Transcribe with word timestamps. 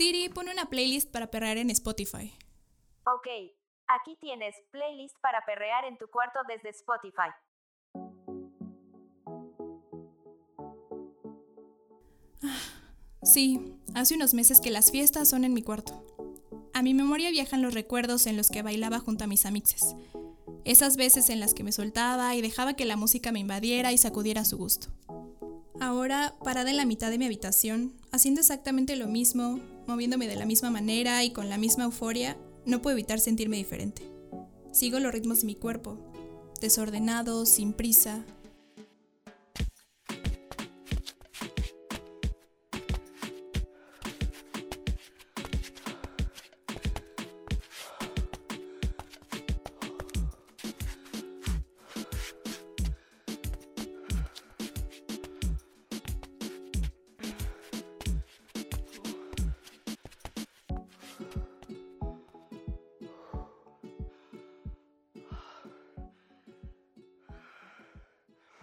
Siri, 0.00 0.30
pone 0.30 0.50
una 0.50 0.64
playlist 0.64 1.12
para 1.12 1.30
perrear 1.30 1.58
en 1.58 1.68
Spotify. 1.68 2.32
Ok, 3.04 3.26
aquí 3.86 4.16
tienes 4.18 4.54
playlist 4.70 5.14
para 5.20 5.44
perrear 5.44 5.84
en 5.84 5.98
tu 5.98 6.08
cuarto 6.08 6.38
desde 6.48 6.70
Spotify. 6.70 7.28
Sí, 13.22 13.76
hace 13.94 14.14
unos 14.14 14.32
meses 14.32 14.62
que 14.62 14.70
las 14.70 14.90
fiestas 14.90 15.28
son 15.28 15.44
en 15.44 15.52
mi 15.52 15.60
cuarto. 15.60 16.02
A 16.72 16.80
mi 16.80 16.94
memoria 16.94 17.30
viajan 17.30 17.60
los 17.60 17.74
recuerdos 17.74 18.26
en 18.26 18.38
los 18.38 18.48
que 18.48 18.62
bailaba 18.62 19.00
junto 19.00 19.24
a 19.24 19.26
mis 19.26 19.44
amixes. 19.44 19.94
Esas 20.64 20.96
veces 20.96 21.28
en 21.28 21.40
las 21.40 21.52
que 21.52 21.62
me 21.62 21.72
soltaba 21.72 22.34
y 22.34 22.40
dejaba 22.40 22.72
que 22.72 22.86
la 22.86 22.96
música 22.96 23.32
me 23.32 23.40
invadiera 23.40 23.92
y 23.92 23.98
sacudiera 23.98 24.40
a 24.40 24.46
su 24.46 24.56
gusto. 24.56 24.88
Ahora, 25.82 26.34
parada 26.44 26.68
en 26.68 26.76
la 26.76 26.84
mitad 26.84 27.10
de 27.10 27.16
mi 27.16 27.24
habitación, 27.24 27.94
haciendo 28.12 28.40
exactamente 28.40 28.96
lo 28.96 29.08
mismo, 29.08 29.60
moviéndome 29.90 30.28
de 30.28 30.36
la 30.36 30.46
misma 30.46 30.70
manera 30.70 31.24
y 31.24 31.30
con 31.30 31.48
la 31.48 31.58
misma 31.58 31.84
euforia, 31.84 32.38
no 32.64 32.80
puedo 32.80 32.96
evitar 32.96 33.20
sentirme 33.20 33.56
diferente. 33.56 34.02
Sigo 34.72 35.00
los 35.00 35.12
ritmos 35.12 35.40
de 35.40 35.46
mi 35.46 35.54
cuerpo, 35.54 35.98
desordenado, 36.60 37.46
sin 37.46 37.72
prisa, 37.72 38.24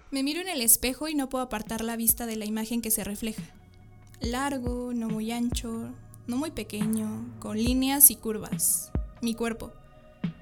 Me 0.10 0.24
miro 0.24 0.40
en 0.40 0.48
el 0.48 0.62
espejo 0.62 1.10
y 1.10 1.16
no 1.16 1.28
puedo 1.28 1.44
apartar 1.44 1.84
la 1.84 1.98
vista 1.98 2.26
de 2.26 2.38
la 2.38 2.46
imagen 2.46 2.82
que 2.82 2.92
se 2.92 3.04
refleja. 3.04 3.44
Largo, 4.22 4.94
no 4.94 5.10
muy 5.10 5.34
ancho, 5.34 5.94
no 6.28 6.38
muy 6.38 6.52
pequeño, 6.52 7.26
con 7.40 7.58
líneas 7.58 8.10
y 8.10 8.16
curvas. 8.16 8.90
Mi 9.22 9.36
cuerpo. 9.36 9.74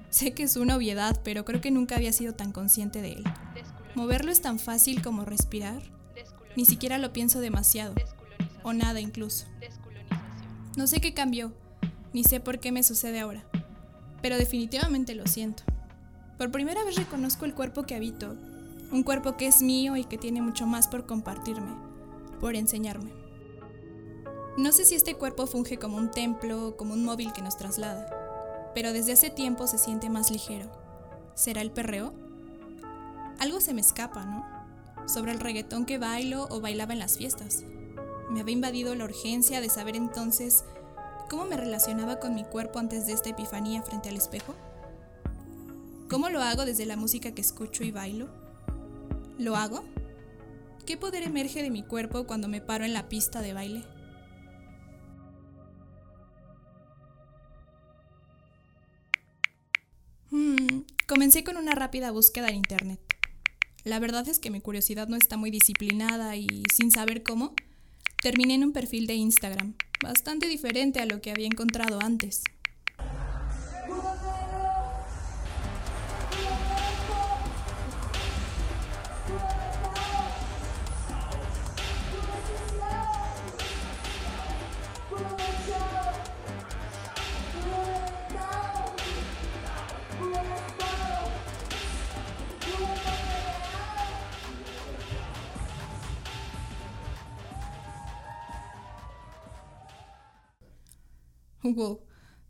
Sé 0.08 0.34
que 0.34 0.44
es 0.44 0.56
una 0.56 0.76
obviedad, 0.76 1.20
pero 1.24 1.44
creo 1.44 1.60
que 1.60 1.72
nunca 1.72 1.96
había 1.96 2.12
sido 2.12 2.32
tan 2.32 2.52
consciente 2.52 3.02
de 3.02 3.14
él. 3.14 3.24
Moverlo 3.96 4.30
es 4.30 4.40
tan 4.40 4.60
fácil 4.60 5.02
como 5.02 5.24
respirar. 5.24 5.82
Ni 6.54 6.64
siquiera 6.64 6.98
lo 6.98 7.12
pienso 7.12 7.40
demasiado. 7.40 7.94
O 8.62 8.72
nada 8.72 9.00
incluso. 9.00 9.46
No 10.76 10.86
sé 10.86 11.00
qué 11.00 11.12
cambió, 11.12 11.52
ni 12.12 12.22
sé 12.22 12.38
por 12.38 12.60
qué 12.60 12.70
me 12.70 12.84
sucede 12.84 13.18
ahora. 13.18 13.44
Pero 14.22 14.36
definitivamente 14.36 15.16
lo 15.16 15.26
siento. 15.26 15.64
Por 16.38 16.52
primera 16.52 16.84
vez 16.84 16.94
reconozco 16.94 17.46
el 17.46 17.54
cuerpo 17.54 17.82
que 17.82 17.96
habito 17.96 18.36
un 18.92 19.02
cuerpo 19.02 19.36
que 19.36 19.46
es 19.46 19.62
mío 19.62 19.96
y 19.96 20.04
que 20.04 20.18
tiene 20.18 20.42
mucho 20.42 20.66
más 20.66 20.88
por 20.88 21.06
compartirme, 21.06 21.74
por 22.40 22.54
enseñarme. 22.54 23.10
No 24.56 24.72
sé 24.72 24.84
si 24.84 24.94
este 24.94 25.14
cuerpo 25.14 25.46
funge 25.46 25.78
como 25.78 25.96
un 25.96 26.10
templo, 26.10 26.76
como 26.76 26.94
un 26.94 27.04
móvil 27.04 27.32
que 27.32 27.42
nos 27.42 27.56
traslada, 27.56 28.70
pero 28.74 28.92
desde 28.92 29.12
hace 29.12 29.30
tiempo 29.30 29.66
se 29.66 29.78
siente 29.78 30.08
más 30.08 30.30
ligero. 30.30 30.70
¿Será 31.34 31.60
el 31.60 31.70
perreo? 31.70 32.14
Algo 33.38 33.60
se 33.60 33.74
me 33.74 33.80
escapa, 33.80 34.24
¿no? 34.24 34.46
Sobre 35.06 35.32
el 35.32 35.40
reggaetón 35.40 35.84
que 35.84 35.98
bailo 35.98 36.46
o 36.50 36.60
bailaba 36.60 36.94
en 36.94 37.00
las 37.00 37.18
fiestas. 37.18 37.64
Me 38.30 38.40
había 38.40 38.54
invadido 38.54 38.94
la 38.94 39.04
urgencia 39.04 39.60
de 39.60 39.68
saber 39.68 39.94
entonces 39.94 40.64
cómo 41.28 41.44
me 41.44 41.56
relacionaba 41.56 42.18
con 42.18 42.34
mi 42.34 42.44
cuerpo 42.44 42.78
antes 42.78 43.06
de 43.06 43.12
esta 43.12 43.30
epifanía 43.30 43.82
frente 43.82 44.08
al 44.08 44.16
espejo. 44.16 44.54
¿Cómo 46.08 46.30
lo 46.30 46.40
hago 46.40 46.64
desde 46.64 46.86
la 46.86 46.96
música 46.96 47.32
que 47.32 47.42
escucho 47.42 47.84
y 47.84 47.90
bailo? 47.90 48.45
¿Lo 49.38 49.56
hago? 49.56 49.84
¿Qué 50.86 50.96
poder 50.96 51.22
emerge 51.22 51.62
de 51.62 51.70
mi 51.70 51.82
cuerpo 51.82 52.26
cuando 52.26 52.48
me 52.48 52.62
paro 52.62 52.84
en 52.84 52.94
la 52.94 53.08
pista 53.08 53.42
de 53.42 53.52
baile? 53.52 53.84
Hmm, 60.30 60.84
comencé 61.06 61.44
con 61.44 61.58
una 61.58 61.72
rápida 61.72 62.10
búsqueda 62.12 62.48
en 62.48 62.56
internet. 62.56 63.00
La 63.84 63.98
verdad 63.98 64.26
es 64.28 64.38
que 64.38 64.50
mi 64.50 64.60
curiosidad 64.60 65.06
no 65.08 65.16
está 65.16 65.36
muy 65.36 65.50
disciplinada 65.50 66.36
y 66.36 66.64
sin 66.74 66.90
saber 66.90 67.22
cómo, 67.22 67.54
terminé 68.22 68.54
en 68.54 68.64
un 68.64 68.72
perfil 68.72 69.06
de 69.06 69.14
Instagram, 69.14 69.74
bastante 70.02 70.48
diferente 70.48 71.00
a 71.00 71.06
lo 71.06 71.20
que 71.20 71.30
había 71.30 71.46
encontrado 71.46 72.00
antes. 72.00 72.42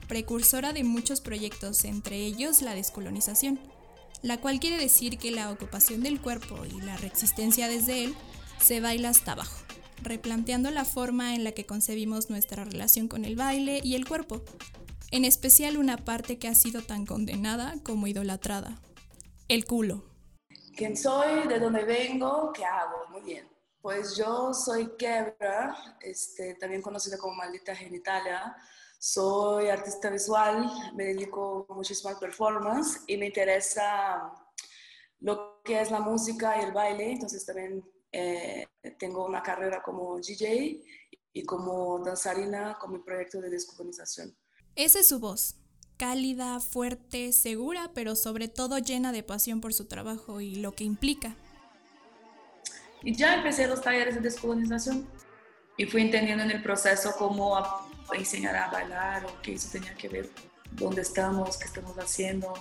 precursora 0.08 0.72
de 0.72 0.84
muchos 0.84 1.20
proyectos, 1.20 1.84
entre 1.84 2.16
ellos 2.16 2.62
la 2.62 2.74
descolonización, 2.74 3.60
la 4.22 4.38
cual 4.38 4.58
quiere 4.58 4.78
decir 4.78 5.18
que 5.18 5.30
la 5.30 5.50
ocupación 5.50 6.02
del 6.02 6.18
cuerpo 6.18 6.64
y 6.64 6.80
la 6.80 6.96
resistencia 6.96 7.68
desde 7.68 8.04
él 8.04 8.14
se 8.58 8.80
baila 8.80 9.10
hasta 9.10 9.32
abajo, 9.32 9.62
replanteando 10.02 10.70
la 10.70 10.86
forma 10.86 11.34
en 11.34 11.44
la 11.44 11.52
que 11.52 11.66
concebimos 11.66 12.30
nuestra 12.30 12.64
relación 12.64 13.06
con 13.06 13.26
el 13.26 13.36
baile 13.36 13.82
y 13.84 13.96
el 13.96 14.08
cuerpo, 14.08 14.42
en 15.10 15.26
especial 15.26 15.76
una 15.76 15.98
parte 15.98 16.38
que 16.38 16.48
ha 16.48 16.54
sido 16.54 16.80
tan 16.80 17.04
condenada 17.04 17.74
como 17.82 18.06
idolatrada, 18.06 18.80
el 19.48 19.66
culo. 19.66 20.04
¿Quién 20.74 20.96
soy? 20.96 21.46
¿De 21.48 21.60
dónde 21.60 21.84
vengo? 21.84 22.50
¿Qué 22.54 22.64
hago? 22.64 23.06
Muy 23.10 23.20
bien. 23.20 23.53
Pues 23.84 24.16
yo 24.16 24.54
soy 24.54 24.96
Quebra, 24.96 25.98
este, 26.00 26.54
también 26.54 26.80
conocida 26.80 27.18
como 27.18 27.34
Maldita 27.34 27.76
Genitalia. 27.76 28.56
Soy 28.98 29.68
artista 29.68 30.08
visual, 30.08 30.70
me 30.94 31.04
dedico 31.04 31.66
muchísimo 31.68 32.08
al 32.08 32.18
performance 32.18 33.02
y 33.06 33.18
me 33.18 33.26
interesa 33.26 34.32
lo 35.20 35.60
que 35.62 35.82
es 35.82 35.90
la 35.90 36.00
música 36.00 36.58
y 36.58 36.64
el 36.64 36.72
baile. 36.72 37.12
Entonces 37.12 37.44
también 37.44 37.84
eh, 38.10 38.66
tengo 38.98 39.26
una 39.26 39.42
carrera 39.42 39.82
como 39.82 40.16
DJ 40.18 40.82
y 41.34 41.42
como 41.44 41.98
danzarina 42.02 42.78
con 42.80 42.90
mi 42.90 43.00
proyecto 43.00 43.42
de 43.42 43.50
descolonización. 43.50 44.34
Esa 44.76 45.00
es 45.00 45.08
su 45.08 45.20
voz, 45.20 45.56
cálida, 45.98 46.58
fuerte, 46.60 47.32
segura, 47.32 47.90
pero 47.92 48.16
sobre 48.16 48.48
todo 48.48 48.78
llena 48.78 49.12
de 49.12 49.22
pasión 49.22 49.60
por 49.60 49.74
su 49.74 49.84
trabajo 49.84 50.40
y 50.40 50.54
lo 50.54 50.72
que 50.72 50.84
implica. 50.84 51.36
Y 53.04 53.14
ya 53.14 53.34
empecé 53.34 53.66
los 53.66 53.82
talleres 53.82 54.14
de 54.14 54.22
descolonización 54.22 55.06
y 55.76 55.84
fui 55.84 56.02
entendiendo 56.02 56.42
en 56.44 56.50
el 56.50 56.62
proceso 56.62 57.12
cómo 57.18 57.56
enseñar 58.12 58.56
a 58.56 58.70
bailar 58.70 59.26
o 59.26 59.42
qué 59.42 59.54
eso 59.54 59.68
tenía 59.70 59.94
que 59.94 60.08
ver, 60.08 60.30
dónde 60.72 61.02
estamos, 61.02 61.56
qué 61.58 61.64
estamos 61.64 61.96
haciendo. 61.98 62.52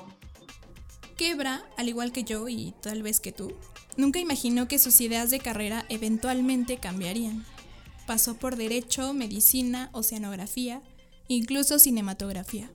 Quebra, 1.16 1.64
al 1.78 1.88
igual 1.88 2.12
que 2.12 2.24
yo 2.24 2.50
y 2.50 2.74
tal 2.82 3.04
vez 3.04 3.20
que 3.20 3.32
tú, 3.32 3.56
nunca 3.96 4.20
imaginó 4.20 4.68
que 4.68 4.80
sus 4.80 5.00
ideas 5.00 5.30
de 5.30 5.40
carrera 5.40 5.86
eventualmente 5.90 6.78
cambiarían. 6.78 7.46
Pasó 8.06 8.36
por 8.36 8.58
derecho, 8.58 9.14
medicina, 9.14 9.90
oceanografía, 9.94 10.82
incluso 11.28 11.80
cinematografía. 11.80 12.70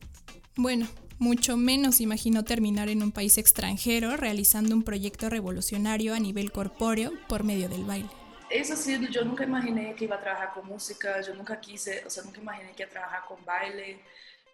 Bueno, 0.57 0.89
mucho 1.19 1.57
menos 1.57 2.01
imaginó 2.01 2.45
terminar 2.45 2.89
en 2.89 3.03
un 3.03 3.13
país 3.13 3.39
extranjero 3.39 4.17
realizando 4.17 4.75
un 4.75 4.83
proyecto 4.83 5.29
revolucionario 5.29 6.15
a 6.15 6.21
nivel 6.21 6.53
corpóreo 6.53 7.13
por 7.29 7.45
medio 7.45 7.69
del 7.69 7.85
baile. 7.85 8.09
eso 8.51 8.77
sí, 8.77 8.99
yo 9.11 9.25
nunca 9.25 9.45
imaginé 9.45 9.95
que 9.95 10.05
iba 10.05 10.17
a 10.17 10.21
trabajar 10.21 10.53
con 10.55 10.67
música, 10.67 11.21
yo 11.21 11.35
nunca 11.35 11.61
quise, 11.61 12.05
o 12.07 12.11
sea, 12.11 12.23
nunca 12.23 12.41
imaginé 12.41 12.73
que 12.73 12.83
iba 12.83 12.91
a 12.91 12.93
trabajar 12.93 13.21
con 13.27 13.45
baile. 13.45 14.01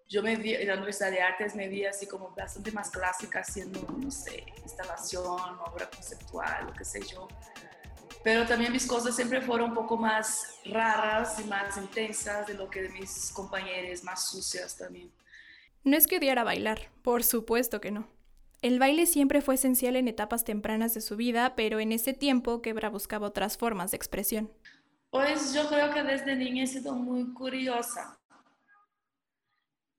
Yo 0.09 0.23
me 0.23 0.37
vi 0.37 0.55
en 0.55 0.69
la 0.69 0.75
Universidad 0.75 1.11
de 1.11 1.21
Artes, 1.21 1.55
me 1.55 1.69
vi 1.69 1.87
así 1.87 2.07
como 2.07 2.31
bastante 2.31 2.73
más 2.73 2.91
clásica, 2.91 3.41
haciendo, 3.41 3.81
no 3.99 4.11
sé, 4.11 4.45
instalación, 4.63 5.59
obra 5.67 5.89
conceptual, 5.89 6.67
lo 6.67 6.73
que 6.73 6.85
sé 6.85 7.01
yo. 7.03 7.29
Pero 8.23 8.47
también 8.47 8.73
mis 8.73 8.87
cosas 8.87 9.15
siempre 9.15 9.41
fueron 9.43 9.71
un 9.71 9.75
poco 9.75 9.97
más 9.97 10.61
raras 10.65 11.39
y 11.41 11.45
más 11.45 11.77
intensas 11.77 12.47
de 12.47 12.55
lo 12.55 12.71
que 12.71 12.83
de 12.83 12.89
mis 12.89 13.31
compañeros, 13.33 14.03
más 14.03 14.31
sucias 14.31 14.77
también. 14.77 15.11
No 15.85 15.99
es 15.99 16.07
que 16.07 16.17
odiara 16.17 16.45
bailar, 16.45 16.91
por 17.03 17.23
supuesto 17.23 17.81
que 17.81 17.91
no. 17.91 18.09
El 18.63 18.79
baile 18.79 19.05
siempre 19.05 19.43
fue 19.43 19.57
esencial 19.57 19.97
en 19.97 20.09
etapas 20.09 20.43
tempranas 20.43 20.95
de 20.95 21.03
su 21.03 21.17
vida, 21.17 21.55
pero 21.55 21.79
en 21.81 21.93
ese 21.93 22.15
tiempo 22.15 22.63
Quebra 22.63 22.89
buscaba 22.89 23.27
otras 23.27 23.59
formas 23.59 23.91
de 23.91 23.99
expresión. 23.99 24.51
Pues 25.11 25.53
yo 25.53 25.69
creo 25.69 25.93
que 25.93 26.03
desde 26.03 26.35
niña 26.35 26.65
he 26.65 26.67
sido 26.67 26.95
muy 26.95 27.35
curiosa. 27.35 28.19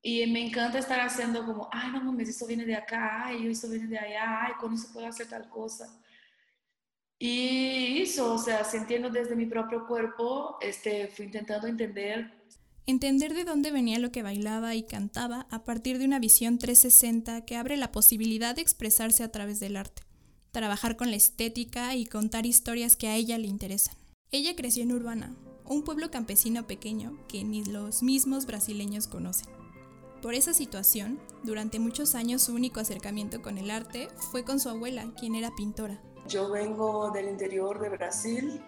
Y 0.02 0.26
me 0.26 0.48
encanta 0.48 0.80
estar 0.80 1.00
haciendo 1.00 1.46
como, 1.46 1.70
ay, 1.72 1.92
no 1.92 2.04
mames, 2.04 2.30
eso 2.30 2.48
viene 2.48 2.66
de 2.66 2.76
acá, 2.76 3.28
ay, 3.28 3.48
eso 3.48 3.70
viene 3.70 3.88
de 3.88 4.00
allá, 4.00 4.46
ay, 4.46 4.54
con 4.60 4.74
eso 4.74 4.92
puedo 4.92 5.06
hacer 5.06 5.28
tal 5.28 5.48
cosa. 5.50 5.88
Y 7.20 8.02
eso, 8.02 8.34
o 8.34 8.38
sea, 8.40 8.64
sintiendo 8.64 9.10
desde 9.10 9.36
mi 9.36 9.46
propio 9.46 9.86
cuerpo, 9.88 10.58
este, 10.60 11.08
fui 11.08 11.26
intentando 11.26 11.68
entender 11.68 12.35
Entender 12.88 13.34
de 13.34 13.46
dónde 13.46 13.72
venía 13.72 13.98
lo 13.98 14.12
que 14.12 14.22
bailaba 14.22 14.76
y 14.76 14.84
cantaba 14.84 15.48
a 15.50 15.64
partir 15.64 15.98
de 15.98 16.06
una 16.06 16.20
visión 16.20 16.60
360 16.60 17.44
que 17.44 17.56
abre 17.56 17.78
la 17.78 17.92
posibilidad 17.92 18.54
de 18.54 18.62
expresarse 18.62 19.24
a 19.24 19.32
través 19.32 19.60
del 19.60 19.76
arte, 19.76 20.04
trabajar 20.52 20.96
con 20.96 21.10
la 21.10 21.16
estética 21.16 21.96
y 21.96 22.06
contar 22.06 22.46
historias 22.46 22.96
que 22.96 23.08
a 23.08 23.16
ella 23.16 23.40
le 23.40 23.48
interesan. 23.48 23.96
Ella 24.30 24.56
creció 24.56 24.84
en 24.84 24.92
Urbana, 24.92 25.36
un 25.66 25.84
pueblo 25.84 26.12
campesino 26.12 26.68
pequeño 26.68 27.18
que 27.28 27.44
ni 27.44 27.66
los 27.66 28.04
mismos 28.04 28.46
brasileños 28.46 29.08
conocen. 29.08 29.50
Por 30.22 30.36
esa 30.36 30.54
situación, 30.54 31.20
durante 31.44 31.80
muchos 31.80 32.14
años 32.14 32.44
su 32.44 32.54
único 32.54 32.80
acercamiento 32.80 33.42
con 33.42 33.58
el 33.58 33.72
arte 33.72 34.10
fue 34.30 34.44
con 34.44 34.60
su 34.60 34.70
abuela, 34.70 35.12
quien 35.20 35.34
era 35.34 35.50
pintora. 35.56 36.04
Yo 36.28 36.52
vengo 36.52 37.10
del 37.10 37.30
interior 37.30 37.80
de 37.80 37.90
Brasil, 37.90 38.62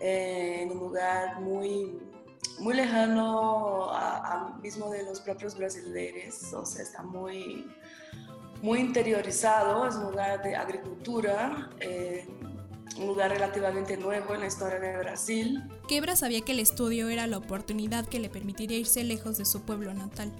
eh, 0.00 0.60
en 0.62 0.72
un 0.72 0.78
lugar 0.78 1.40
muy 1.42 1.98
muy 2.58 2.74
lejano 2.74 3.90
a, 3.92 4.56
mismo 4.62 4.90
de 4.90 5.02
los 5.02 5.20
propios 5.20 5.56
brasileños, 5.56 6.52
o 6.52 6.64
sea, 6.64 6.82
está 6.82 7.02
muy, 7.02 7.66
muy 8.62 8.80
interiorizado, 8.80 9.86
es 9.86 9.96
un 9.96 10.04
lugar 10.04 10.42
de 10.42 10.54
agricultura, 10.54 11.70
eh, 11.80 12.28
un 12.98 13.06
lugar 13.06 13.30
relativamente 13.30 13.96
nuevo 13.96 14.34
en 14.34 14.40
la 14.40 14.46
historia 14.46 14.78
de 14.78 14.98
Brasil. 14.98 15.62
Quebra 15.88 16.14
sabía 16.14 16.42
que 16.42 16.52
el 16.52 16.60
estudio 16.60 17.08
era 17.08 17.26
la 17.26 17.38
oportunidad 17.38 18.06
que 18.06 18.20
le 18.20 18.28
permitiría 18.28 18.78
irse 18.78 19.02
lejos 19.02 19.38
de 19.38 19.44
su 19.44 19.62
pueblo 19.62 19.92
natal. 19.94 20.32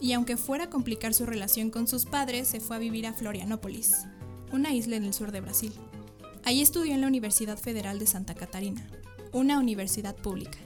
Y 0.00 0.12
aunque 0.12 0.36
fuera 0.36 0.64
a 0.64 0.70
complicar 0.70 1.14
su 1.14 1.26
relación 1.26 1.70
con 1.70 1.86
sus 1.86 2.06
padres, 2.06 2.48
se 2.48 2.60
fue 2.60 2.76
a 2.76 2.80
vivir 2.80 3.06
a 3.06 3.12
Florianópolis, 3.12 4.04
una 4.52 4.72
isla 4.72 4.96
en 4.96 5.04
el 5.04 5.14
sur 5.14 5.32
de 5.32 5.40
Brasil. 5.40 5.72
Allí 6.44 6.60
estudió 6.60 6.94
en 6.94 7.00
la 7.00 7.06
Universidad 7.06 7.56
Federal 7.56 7.98
de 8.00 8.06
Santa 8.06 8.34
Catarina 8.34 8.84
una 9.32 9.58
universidad 9.58 10.14
pública. 10.14 10.58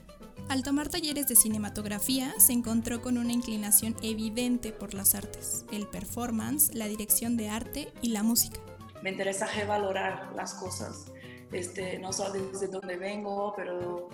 Al 0.49 0.63
tomar 0.63 0.89
talleres 0.89 1.27
de 1.29 1.37
cinematografía, 1.37 2.33
se 2.39 2.53
encontró 2.53 3.01
con 3.01 3.19
una 3.19 3.33
inclinación 3.33 3.97
evidente 4.03 4.73
por 4.73 4.95
las 4.95 5.15
artes, 5.15 5.65
el 5.73 5.89
performance, 5.89 6.73
la 6.75 6.87
dirección 6.87 7.37
de 7.37 7.49
arte 7.49 7.93
y 8.03 8.11
la 8.11 8.23
música. 8.23 8.61
Me 9.03 9.11
interesa 9.11 9.47
revalorar 9.47 10.33
las 10.37 10.55
cosas, 10.55 11.13
este, 11.53 11.99
no 11.99 12.13
solo 12.13 12.35
desde 12.51 12.69
donde 12.69 12.97
vengo, 12.97 13.55
pero 13.57 14.09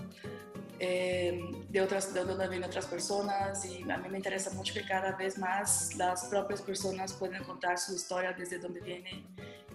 eh, 0.79 1.41
de, 1.69 1.81
otras, 1.81 2.13
de 2.13 2.25
donde 2.25 2.49
vienen 2.49 2.69
otras 2.69 2.87
personas 2.87 3.65
y 3.65 3.89
a 3.91 3.99
mí 3.99 4.09
me 4.09 4.17
interesa 4.17 4.51
mucho 4.51 4.75
que 4.75 4.85
cada 4.85 5.13
vez 5.13 5.39
más 5.39 5.95
las 5.97 6.25
propias 6.25 6.61
personas 6.61 7.13
puedan 7.13 7.45
contar 7.45 7.79
su 7.79 7.95
historia 7.95 8.33
desde 8.33 8.59
donde 8.59 8.81
vienen 8.81 9.25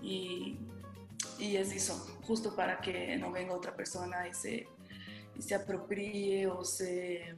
y 0.01 0.57
y 1.39 1.56
es 1.56 1.72
eso, 1.72 1.94
justo 2.24 2.56
para 2.56 2.80
que 2.80 3.16
no 3.18 3.31
venga 3.31 3.54
otra 3.54 3.75
persona 3.75 4.28
y 4.28 4.34
se, 4.34 4.68
y 5.36 5.42
se 5.42 5.56
apropie 5.56 6.48
o 6.48 6.63
se 6.63 7.36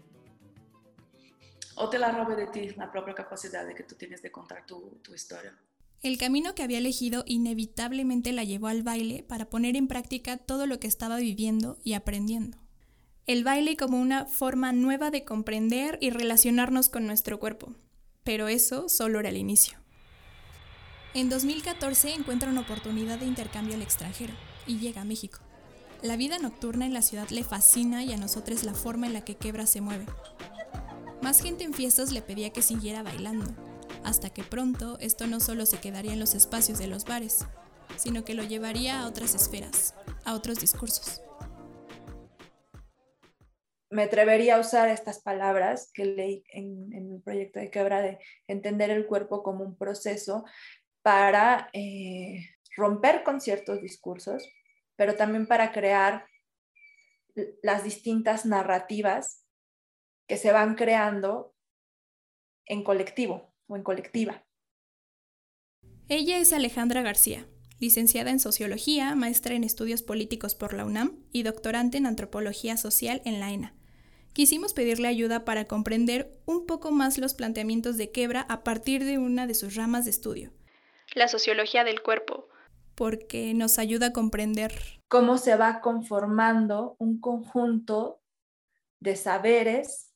o 1.75 1.89
te 1.89 1.97
la 1.97 2.11
robe 2.11 2.35
de 2.35 2.47
ti 2.47 2.69
la 2.75 2.91
propia 2.91 3.13
capacidad 3.13 3.65
de 3.65 3.73
que 3.73 3.83
tú 3.83 3.95
tienes 3.95 4.21
de 4.21 4.31
contar 4.31 4.65
tu, 4.65 4.99
tu 5.01 5.13
historia. 5.13 5.57
El 6.01 6.17
camino 6.17 6.55
que 6.55 6.63
había 6.63 6.77
elegido 6.77 7.23
inevitablemente 7.25 8.31
la 8.31 8.43
llevó 8.43 8.67
al 8.67 8.83
baile 8.83 9.23
para 9.23 9.49
poner 9.49 9.75
en 9.75 9.87
práctica 9.87 10.37
todo 10.37 10.65
lo 10.65 10.79
que 10.79 10.87
estaba 10.87 11.17
viviendo 11.17 11.77
y 11.83 11.93
aprendiendo. 11.93 12.57
El 13.27 13.43
baile 13.43 13.77
como 13.77 13.99
una 13.99 14.25
forma 14.25 14.71
nueva 14.71 15.11
de 15.11 15.23
comprender 15.23 15.97
y 16.01 16.09
relacionarnos 16.09 16.89
con 16.89 17.05
nuestro 17.05 17.39
cuerpo. 17.39 17.75
Pero 18.23 18.47
eso 18.47 18.89
solo 18.89 19.19
era 19.19 19.29
el 19.29 19.37
inicio. 19.37 19.77
En 21.15 21.27
2014 21.27 22.13
encuentra 22.13 22.51
una 22.51 22.61
oportunidad 22.61 23.17
de 23.17 23.25
intercambio 23.25 23.73
al 23.73 23.81
extranjero 23.81 24.31
y 24.67 24.77
llega 24.77 25.01
a 25.01 25.05
México. 25.05 25.39
La 26.03 26.15
vida 26.17 26.37
nocturna 26.37 26.85
en 26.85 26.93
la 26.93 27.01
ciudad 27.01 27.27
le 27.29 27.43
fascina 27.43 28.03
y 28.03 28.13
a 28.13 28.17
nosotros 28.17 28.63
la 28.63 28.75
forma 28.75 29.07
en 29.07 29.13
la 29.13 29.25
que 29.25 29.35
Quebra 29.35 29.65
se 29.65 29.81
mueve. 29.81 30.05
Más 31.23 31.41
gente 31.41 31.63
en 31.63 31.73
fiestas 31.73 32.11
le 32.11 32.21
pedía 32.21 32.51
que 32.51 32.61
siguiera 32.61 33.01
bailando, 33.01 33.47
hasta 34.03 34.29
que 34.29 34.43
pronto 34.43 34.99
esto 34.99 35.25
no 35.25 35.39
solo 35.39 35.65
se 35.65 35.79
quedaría 35.79 36.13
en 36.13 36.19
los 36.19 36.35
espacios 36.35 36.77
de 36.77 36.87
los 36.87 37.05
bares, 37.05 37.39
sino 37.97 38.23
que 38.23 38.35
lo 38.35 38.43
llevaría 38.43 39.01
a 39.01 39.07
otras 39.07 39.33
esferas, 39.33 39.95
a 40.25 40.35
otros 40.35 40.59
discursos. 40.59 41.23
Me 43.91 44.03
atrevería 44.03 44.57
a 44.57 44.59
usar 44.59 44.87
estas 44.89 45.19
palabras 45.19 45.89
que 45.91 46.05
leí 46.05 46.43
en, 46.53 46.93
en 46.93 47.11
el 47.11 47.21
proyecto 47.23 47.59
de 47.59 47.71
Quebra 47.71 48.01
de 48.01 48.19
entender 48.47 48.91
el 48.91 49.07
cuerpo 49.07 49.41
como 49.41 49.63
un 49.63 49.75
proceso 49.75 50.45
para 51.01 51.69
eh, 51.73 52.45
romper 52.75 53.23
con 53.23 53.41
ciertos 53.41 53.81
discursos, 53.81 54.47
pero 54.95 55.15
también 55.15 55.47
para 55.47 55.71
crear 55.71 56.25
las 57.63 57.83
distintas 57.83 58.45
narrativas 58.45 59.45
que 60.27 60.37
se 60.37 60.51
van 60.51 60.75
creando 60.75 61.55
en 62.65 62.83
colectivo 62.83 63.53
o 63.67 63.75
en 63.75 63.83
colectiva. 63.83 64.45
Ella 66.07 66.39
es 66.39 66.53
Alejandra 66.53 67.01
García, 67.01 67.47
licenciada 67.79 68.31
en 68.31 68.39
Sociología, 68.39 69.15
maestra 69.15 69.55
en 69.55 69.63
Estudios 69.63 70.03
Políticos 70.03 70.55
por 70.55 70.73
la 70.73 70.85
UNAM 70.85 71.23
y 71.31 71.43
doctorante 71.43 71.97
en 71.97 72.05
Antropología 72.05 72.77
Social 72.77 73.21
en 73.25 73.39
la 73.39 73.51
ENA. 73.51 73.75
Quisimos 74.33 74.73
pedirle 74.73 75.07
ayuda 75.07 75.43
para 75.45 75.65
comprender 75.65 76.39
un 76.45 76.65
poco 76.65 76.91
más 76.91 77.17
los 77.17 77.33
planteamientos 77.33 77.97
de 77.97 78.11
Quebra 78.11 78.41
a 78.41 78.63
partir 78.63 79.03
de 79.03 79.17
una 79.17 79.47
de 79.47 79.55
sus 79.55 79.75
ramas 79.75 80.05
de 80.05 80.11
estudio, 80.11 80.53
la 81.13 81.27
sociología 81.27 81.83
del 81.83 82.01
cuerpo. 82.01 82.47
Porque 82.95 83.53
nos 83.53 83.79
ayuda 83.79 84.07
a 84.07 84.13
comprender 84.13 84.73
cómo 85.07 85.37
se 85.37 85.55
va 85.55 85.81
conformando 85.81 86.95
un 86.99 87.19
conjunto 87.19 88.21
de 88.99 89.15
saberes, 89.15 90.13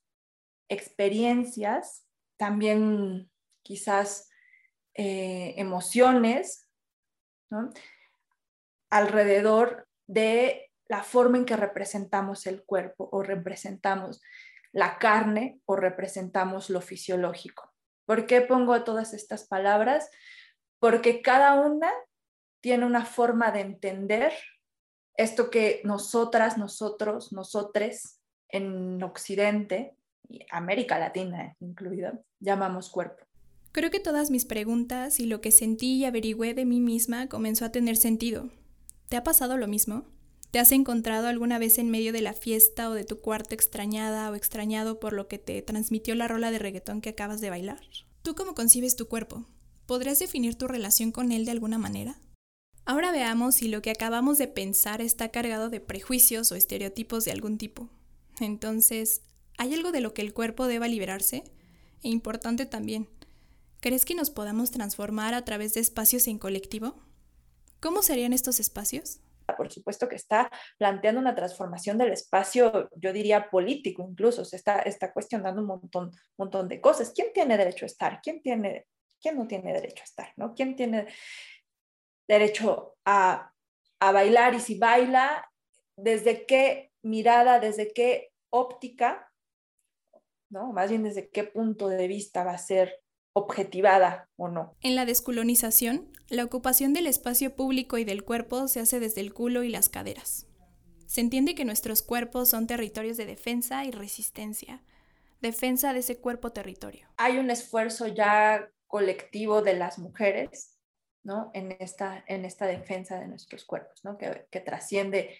experiencias, 0.69 2.05
también 2.37 3.31
quizás 3.61 4.29
eh, 4.95 5.53
emociones, 5.57 6.67
alrededor 8.89 9.87
de 10.07 10.71
la 10.87 11.03
forma 11.03 11.37
en 11.37 11.45
que 11.45 11.55
representamos 11.55 12.45
el 12.45 12.63
cuerpo 12.63 13.09
o 13.11 13.23
representamos 13.23 14.21
la 14.71 14.97
carne 14.97 15.59
o 15.65 15.75
representamos 15.75 16.69
lo 16.69 16.81
fisiológico. 16.81 17.71
¿Por 18.05 18.25
qué 18.25 18.41
pongo 18.41 18.83
todas 18.83 19.13
estas 19.13 19.45
palabras? 19.47 20.09
Porque 20.83 21.21
cada 21.21 21.61
una 21.61 21.89
tiene 22.61 22.85
una 22.85 23.05
forma 23.05 23.53
de 23.53 23.61
entender 23.61 24.33
esto 25.15 25.49
que 25.49 25.79
nosotras, 25.85 26.57
nosotros, 26.57 27.31
nosotres 27.31 28.19
en 28.49 29.01
Occidente, 29.01 29.95
y 30.27 30.45
América 30.51 30.99
Latina 30.99 31.55
incluida, 31.61 32.19
llamamos 32.41 32.89
cuerpo. 32.89 33.23
Creo 33.71 33.91
que 33.91 34.01
todas 34.01 34.29
mis 34.29 34.43
preguntas 34.43 35.21
y 35.21 35.25
lo 35.25 35.39
que 35.39 35.53
sentí 35.53 35.99
y 35.99 36.03
averigüé 36.03 36.53
de 36.53 36.65
mí 36.65 36.81
misma 36.81 37.29
comenzó 37.29 37.63
a 37.63 37.71
tener 37.71 37.95
sentido. 37.95 38.49
¿Te 39.07 39.15
ha 39.15 39.23
pasado 39.23 39.55
lo 39.55 39.69
mismo? 39.69 40.03
¿Te 40.51 40.59
has 40.59 40.73
encontrado 40.73 41.27
alguna 41.27 41.59
vez 41.59 41.77
en 41.77 41.91
medio 41.91 42.11
de 42.11 42.21
la 42.23 42.33
fiesta 42.33 42.89
o 42.89 42.93
de 42.93 43.05
tu 43.05 43.21
cuarto 43.21 43.55
extrañada 43.55 44.29
o 44.29 44.35
extrañado 44.35 44.99
por 44.99 45.13
lo 45.13 45.29
que 45.29 45.39
te 45.39 45.61
transmitió 45.61 46.13
la 46.13 46.27
rola 46.27 46.51
de 46.51 46.59
reggaetón 46.59 46.99
que 46.99 47.11
acabas 47.11 47.39
de 47.39 47.51
bailar? 47.51 47.79
¿Tú 48.21 48.35
cómo 48.35 48.53
concibes 48.53 48.97
tu 48.97 49.07
cuerpo? 49.07 49.45
¿Podrías 49.85 50.19
definir 50.19 50.55
tu 50.55 50.67
relación 50.67 51.11
con 51.11 51.31
él 51.31 51.45
de 51.45 51.51
alguna 51.51 51.77
manera? 51.77 52.15
Ahora 52.85 53.11
veamos 53.11 53.55
si 53.55 53.67
lo 53.67 53.81
que 53.81 53.91
acabamos 53.91 54.37
de 54.37 54.47
pensar 54.47 55.01
está 55.01 55.29
cargado 55.29 55.69
de 55.69 55.79
prejuicios 55.79 56.51
o 56.51 56.55
estereotipos 56.55 57.25
de 57.25 57.31
algún 57.31 57.57
tipo. 57.57 57.89
Entonces, 58.39 59.21
¿hay 59.57 59.73
algo 59.73 59.91
de 59.91 60.01
lo 60.01 60.13
que 60.13 60.21
el 60.21 60.33
cuerpo 60.33 60.67
deba 60.67 60.87
liberarse? 60.87 61.43
E 62.01 62.09
importante 62.09 62.65
también, 62.65 63.09
¿crees 63.79 64.05
que 64.05 64.15
nos 64.15 64.29
podamos 64.29 64.71
transformar 64.71 65.33
a 65.33 65.45
través 65.45 65.73
de 65.73 65.81
espacios 65.81 66.27
en 66.27 66.39
colectivo? 66.39 66.95
¿Cómo 67.79 68.01
serían 68.01 68.33
estos 68.33 68.59
espacios? 68.59 69.19
por 69.57 69.71
supuesto 69.71 70.07
que 70.07 70.15
está 70.15 70.49
planteando 70.77 71.19
una 71.19 71.35
transformación 71.35 71.97
del 71.97 72.13
espacio, 72.13 72.89
yo 72.95 73.13
diría 73.13 73.49
político 73.49 74.05
incluso, 74.09 74.45
se 74.45 74.55
está, 74.55 74.79
está 74.79 75.11
cuestionando 75.11 75.61
un 75.61 75.67
montón, 75.67 76.11
montón 76.37 76.67
de 76.67 76.81
cosas. 76.81 77.11
¿Quién 77.13 77.27
tiene 77.33 77.57
derecho 77.57 77.85
a 77.85 77.87
estar? 77.87 78.19
¿Quién, 78.21 78.41
tiene, 78.41 78.87
¿Quién 79.23 79.37
no 79.37 79.47
tiene 79.47 79.73
derecho 79.73 80.01
a 80.01 80.03
estar? 80.03 80.33
¿no? 80.35 80.53
¿Quién 80.53 80.75
tiene 80.75 81.07
derecho 82.27 82.97
a, 83.05 83.53
a 83.99 84.11
bailar 84.11 84.53
y 84.53 84.59
si 84.59 84.77
baila, 84.77 85.49
desde 85.95 86.45
qué 86.45 86.91
mirada, 87.01 87.59
desde 87.59 87.93
qué 87.93 88.33
óptica, 88.49 89.31
¿no? 90.49 90.73
Más 90.73 90.89
bien 90.89 91.03
desde 91.03 91.29
qué 91.29 91.45
punto 91.45 91.87
de 91.87 92.07
vista 92.07 92.43
va 92.43 92.51
a 92.51 92.57
ser 92.57 93.01
objetivada 93.33 94.29
o 94.35 94.49
no. 94.49 94.75
En 94.81 94.95
la 94.95 95.05
descolonización, 95.05 96.11
la 96.29 96.43
ocupación 96.43 96.93
del 96.93 97.07
espacio 97.07 97.55
público 97.55 97.97
y 97.97 98.03
del 98.03 98.23
cuerpo 98.23 98.67
se 98.67 98.79
hace 98.79 98.99
desde 98.99 99.21
el 99.21 99.33
culo 99.33 99.63
y 99.63 99.69
las 99.69 99.89
caderas. 99.89 100.47
Se 101.07 101.21
entiende 101.21 101.55
que 101.55 101.65
nuestros 101.65 102.03
cuerpos 102.03 102.49
son 102.49 102.67
territorios 102.67 103.17
de 103.17 103.25
defensa 103.25 103.85
y 103.85 103.91
resistencia, 103.91 104.83
defensa 105.41 105.93
de 105.93 105.99
ese 105.99 106.19
cuerpo 106.19 106.51
territorio. 106.51 107.07
Hay 107.17 107.37
un 107.37 107.49
esfuerzo 107.49 108.07
ya 108.07 108.69
colectivo 108.93 109.63
de 109.63 109.73
las 109.73 109.97
mujeres 109.97 110.77
¿no? 111.23 111.49
en, 111.55 111.75
esta, 111.79 112.23
en 112.27 112.45
esta 112.45 112.67
defensa 112.67 113.19
de 113.19 113.27
nuestros 113.27 113.65
cuerpos, 113.65 114.01
¿no? 114.03 114.19
que, 114.19 114.45
que 114.51 114.59
trasciende 114.59 115.35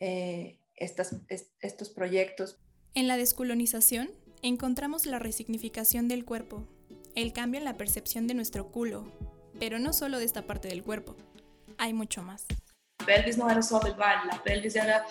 eh, 0.00 0.62
estas, 0.74 1.14
estos 1.60 1.90
proyectos. 1.90 2.58
En 2.94 3.06
la 3.06 3.18
descolonización 3.18 4.08
encontramos 4.40 5.04
la 5.04 5.18
resignificación 5.18 6.08
del 6.08 6.24
cuerpo, 6.24 6.66
el 7.14 7.34
cambio 7.34 7.58
en 7.58 7.66
la 7.66 7.76
percepción 7.76 8.26
de 8.26 8.32
nuestro 8.32 8.72
culo, 8.72 9.12
pero 9.60 9.78
no 9.78 9.92
solo 9.92 10.18
de 10.18 10.24
esta 10.24 10.46
parte 10.46 10.68
del 10.68 10.82
cuerpo, 10.82 11.16
hay 11.76 11.92
mucho 11.92 12.22
más. 12.22 12.46
La 13.00 13.04
pelvis 13.04 13.36
no 13.36 13.50
era 13.50 13.60
solo 13.60 13.88
el 13.88 13.94
baile, 13.94 14.32
la 14.32 14.42
pelvis 14.42 14.74
era 14.74 15.04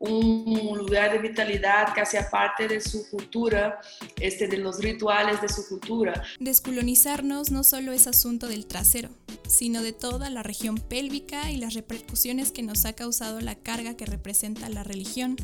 un 0.00 0.78
lugar 0.78 1.12
de 1.12 1.18
vitalidad 1.18 1.92
que 1.94 2.00
hacía 2.00 2.30
parte 2.30 2.68
de 2.68 2.80
su 2.80 3.08
cultura, 3.10 3.80
este, 4.20 4.46
de 4.46 4.58
los 4.58 4.80
rituales 4.80 5.40
de 5.40 5.48
su 5.48 5.68
cultura. 5.68 6.22
Descolonizarnos 6.38 7.50
no 7.50 7.64
solo 7.64 7.92
es 7.92 8.06
asunto 8.06 8.46
del 8.46 8.66
trasero, 8.66 9.10
sino 9.48 9.82
de 9.82 9.92
toda 9.92 10.30
la 10.30 10.42
región 10.42 10.76
pélvica 10.76 11.50
y 11.50 11.56
las 11.56 11.74
repercusiones 11.74 12.52
que 12.52 12.62
nos 12.62 12.84
ha 12.84 12.92
causado 12.92 13.40
la 13.40 13.56
carga 13.56 13.96
que 13.96 14.06
representa 14.06 14.68
la 14.68 14.84
religión, 14.84 15.36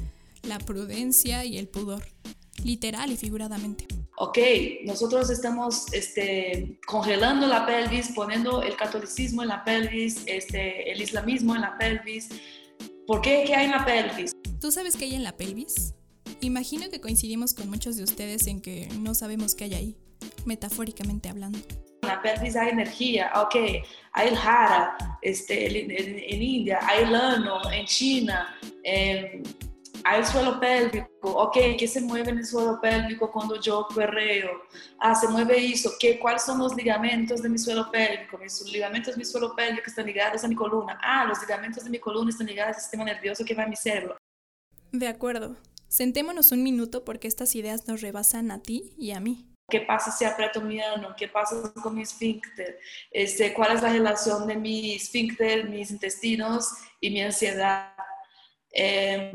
la 0.42 0.58
prudencia 0.58 1.44
y 1.44 1.58
el 1.58 1.68
pudor, 1.68 2.04
literal 2.62 3.10
y 3.10 3.16
figuradamente 3.16 3.86
ok, 4.16 4.38
nosotros 4.84 5.30
estamos 5.30 5.92
este, 5.92 6.78
congelando 6.86 7.46
la 7.46 7.66
pelvis, 7.66 8.12
poniendo 8.14 8.62
el 8.62 8.76
catolicismo 8.76 9.42
en 9.42 9.48
la 9.48 9.64
pelvis, 9.64 10.22
este, 10.26 10.90
el 10.90 11.02
islamismo 11.02 11.54
en 11.54 11.62
la 11.62 11.76
pelvis. 11.76 12.28
¿Por 13.06 13.20
qué? 13.20 13.44
¿Qué 13.46 13.54
hay 13.54 13.66
en 13.66 13.72
la 13.72 13.84
pelvis? 13.84 14.32
¿Tú 14.60 14.72
sabes 14.72 14.96
qué 14.96 15.04
hay 15.04 15.14
en 15.14 15.24
la 15.24 15.36
pelvis? 15.36 15.94
Imagino 16.40 16.88
que 16.88 17.02
coincidimos 17.02 17.52
con 17.52 17.68
muchos 17.68 17.96
de 17.96 18.02
ustedes 18.02 18.46
en 18.46 18.62
que 18.62 18.88
no 18.98 19.14
sabemos 19.14 19.54
qué 19.54 19.64
hay 19.64 19.74
ahí, 19.74 19.96
metafóricamente 20.46 21.28
hablando. 21.28 21.58
En 22.02 22.08
la 22.08 22.22
pelvis 22.22 22.56
hay 22.56 22.70
energía, 22.70 23.30
ok, 23.34 23.56
hay 24.12 24.28
el 24.28 24.36
jara 24.36 24.96
este, 25.20 25.80
en, 25.80 26.42
India, 26.42 26.78
hay 26.82 27.04
el 27.04 27.14
ano 27.14 27.60
en 27.70 27.84
China, 27.84 28.56
en 28.84 29.42
hay 29.42 29.73
el 30.12 30.26
suelo 30.26 30.60
pélvico, 30.60 31.08
ok, 31.22 31.56
¿qué 31.78 31.88
se 31.88 32.00
mueve 32.00 32.30
en 32.30 32.38
el 32.38 32.46
suelo 32.46 32.78
pélvico 32.80 33.32
cuando 33.32 33.58
yo 33.58 33.86
perreo? 33.94 34.50
Ah, 34.98 35.14
se 35.14 35.28
mueve 35.28 35.56
eso, 35.72 35.92
¿qué, 35.98 36.18
¿cuáles 36.18 36.42
son 36.42 36.58
los 36.58 36.76
ligamentos 36.76 37.40
de 37.42 37.48
mi 37.48 37.58
suelo 37.58 37.90
pélvico? 37.90 38.36
Mis 38.36 38.60
ligamentos 38.70 39.14
de 39.14 39.18
mi 39.18 39.24
suelo 39.24 39.54
pélvico 39.56 39.84
están 39.86 40.06
ligados 40.06 40.44
a 40.44 40.48
mi 40.48 40.54
columna. 40.54 41.00
Ah, 41.02 41.24
los 41.24 41.40
ligamentos 41.40 41.84
de 41.84 41.90
mi 41.90 41.98
columna 41.98 42.30
están 42.30 42.46
ligados 42.46 42.76
al 42.76 42.82
sistema 42.82 43.04
nervioso 43.04 43.44
que 43.44 43.54
va 43.54 43.62
a 43.62 43.66
mi 43.66 43.76
cerebro. 43.76 44.16
De 44.92 45.08
acuerdo. 45.08 45.56
Sentémonos 45.88 46.52
un 46.52 46.62
minuto 46.62 47.04
porque 47.04 47.28
estas 47.28 47.54
ideas 47.54 47.88
nos 47.88 48.00
rebasan 48.00 48.50
a 48.50 48.62
ti 48.62 48.94
y 48.98 49.12
a 49.12 49.20
mí. 49.20 49.48
¿Qué 49.70 49.80
pasa 49.80 50.10
si 50.10 50.24
aprieto 50.24 50.60
mi 50.60 50.80
ano? 50.80 51.14
¿Qué 51.16 51.28
pasa 51.28 51.72
con 51.82 51.94
mi 51.94 52.02
esfínter? 52.02 52.78
Este, 53.10 53.54
¿Cuál 53.54 53.76
es 53.76 53.82
la 53.82 53.92
relación 53.92 54.46
de 54.46 54.56
mi 54.56 54.96
esfínter, 54.96 55.70
mis 55.70 55.90
intestinos 55.90 56.68
y 57.00 57.10
mi 57.10 57.22
ansiedad? 57.22 57.94
Eh, 58.70 59.32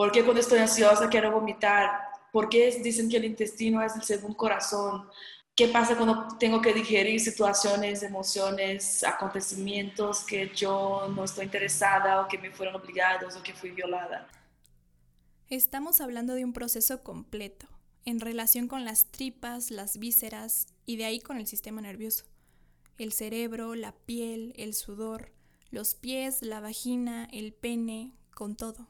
¿Por 0.00 0.10
qué 0.12 0.24
cuando 0.24 0.40
estoy 0.40 0.60
ansiosa 0.60 1.10
quiero 1.10 1.30
vomitar? 1.30 1.90
¿Por 2.32 2.48
qué 2.48 2.70
dicen 2.82 3.06
que 3.06 3.18
el 3.18 3.26
intestino 3.26 3.82
es 3.82 3.94
el 3.94 4.02
segundo 4.02 4.34
corazón? 4.34 5.06
¿Qué 5.54 5.68
pasa 5.68 5.94
cuando 5.94 6.26
tengo 6.38 6.62
que 6.62 6.72
digerir 6.72 7.20
situaciones, 7.20 8.02
emociones, 8.02 9.04
acontecimientos 9.04 10.24
que 10.24 10.50
yo 10.56 11.06
no 11.14 11.24
estoy 11.24 11.44
interesada 11.44 12.22
o 12.22 12.28
que 12.28 12.38
me 12.38 12.50
fueron 12.50 12.76
obligados 12.76 13.36
o 13.36 13.42
que 13.42 13.52
fui 13.52 13.72
violada? 13.72 14.26
Estamos 15.50 16.00
hablando 16.00 16.32
de 16.32 16.46
un 16.46 16.54
proceso 16.54 17.02
completo, 17.02 17.66
en 18.06 18.20
relación 18.20 18.68
con 18.68 18.86
las 18.86 19.04
tripas, 19.04 19.70
las 19.70 19.98
vísceras 19.98 20.68
y 20.86 20.96
de 20.96 21.04
ahí 21.04 21.20
con 21.20 21.36
el 21.36 21.46
sistema 21.46 21.82
nervioso. 21.82 22.24
El 22.96 23.12
cerebro, 23.12 23.74
la 23.74 23.92
piel, 23.92 24.54
el 24.56 24.72
sudor, 24.72 25.30
los 25.70 25.94
pies, 25.94 26.40
la 26.40 26.60
vagina, 26.60 27.28
el 27.30 27.52
pene, 27.52 28.14
con 28.34 28.56
todo. 28.56 28.88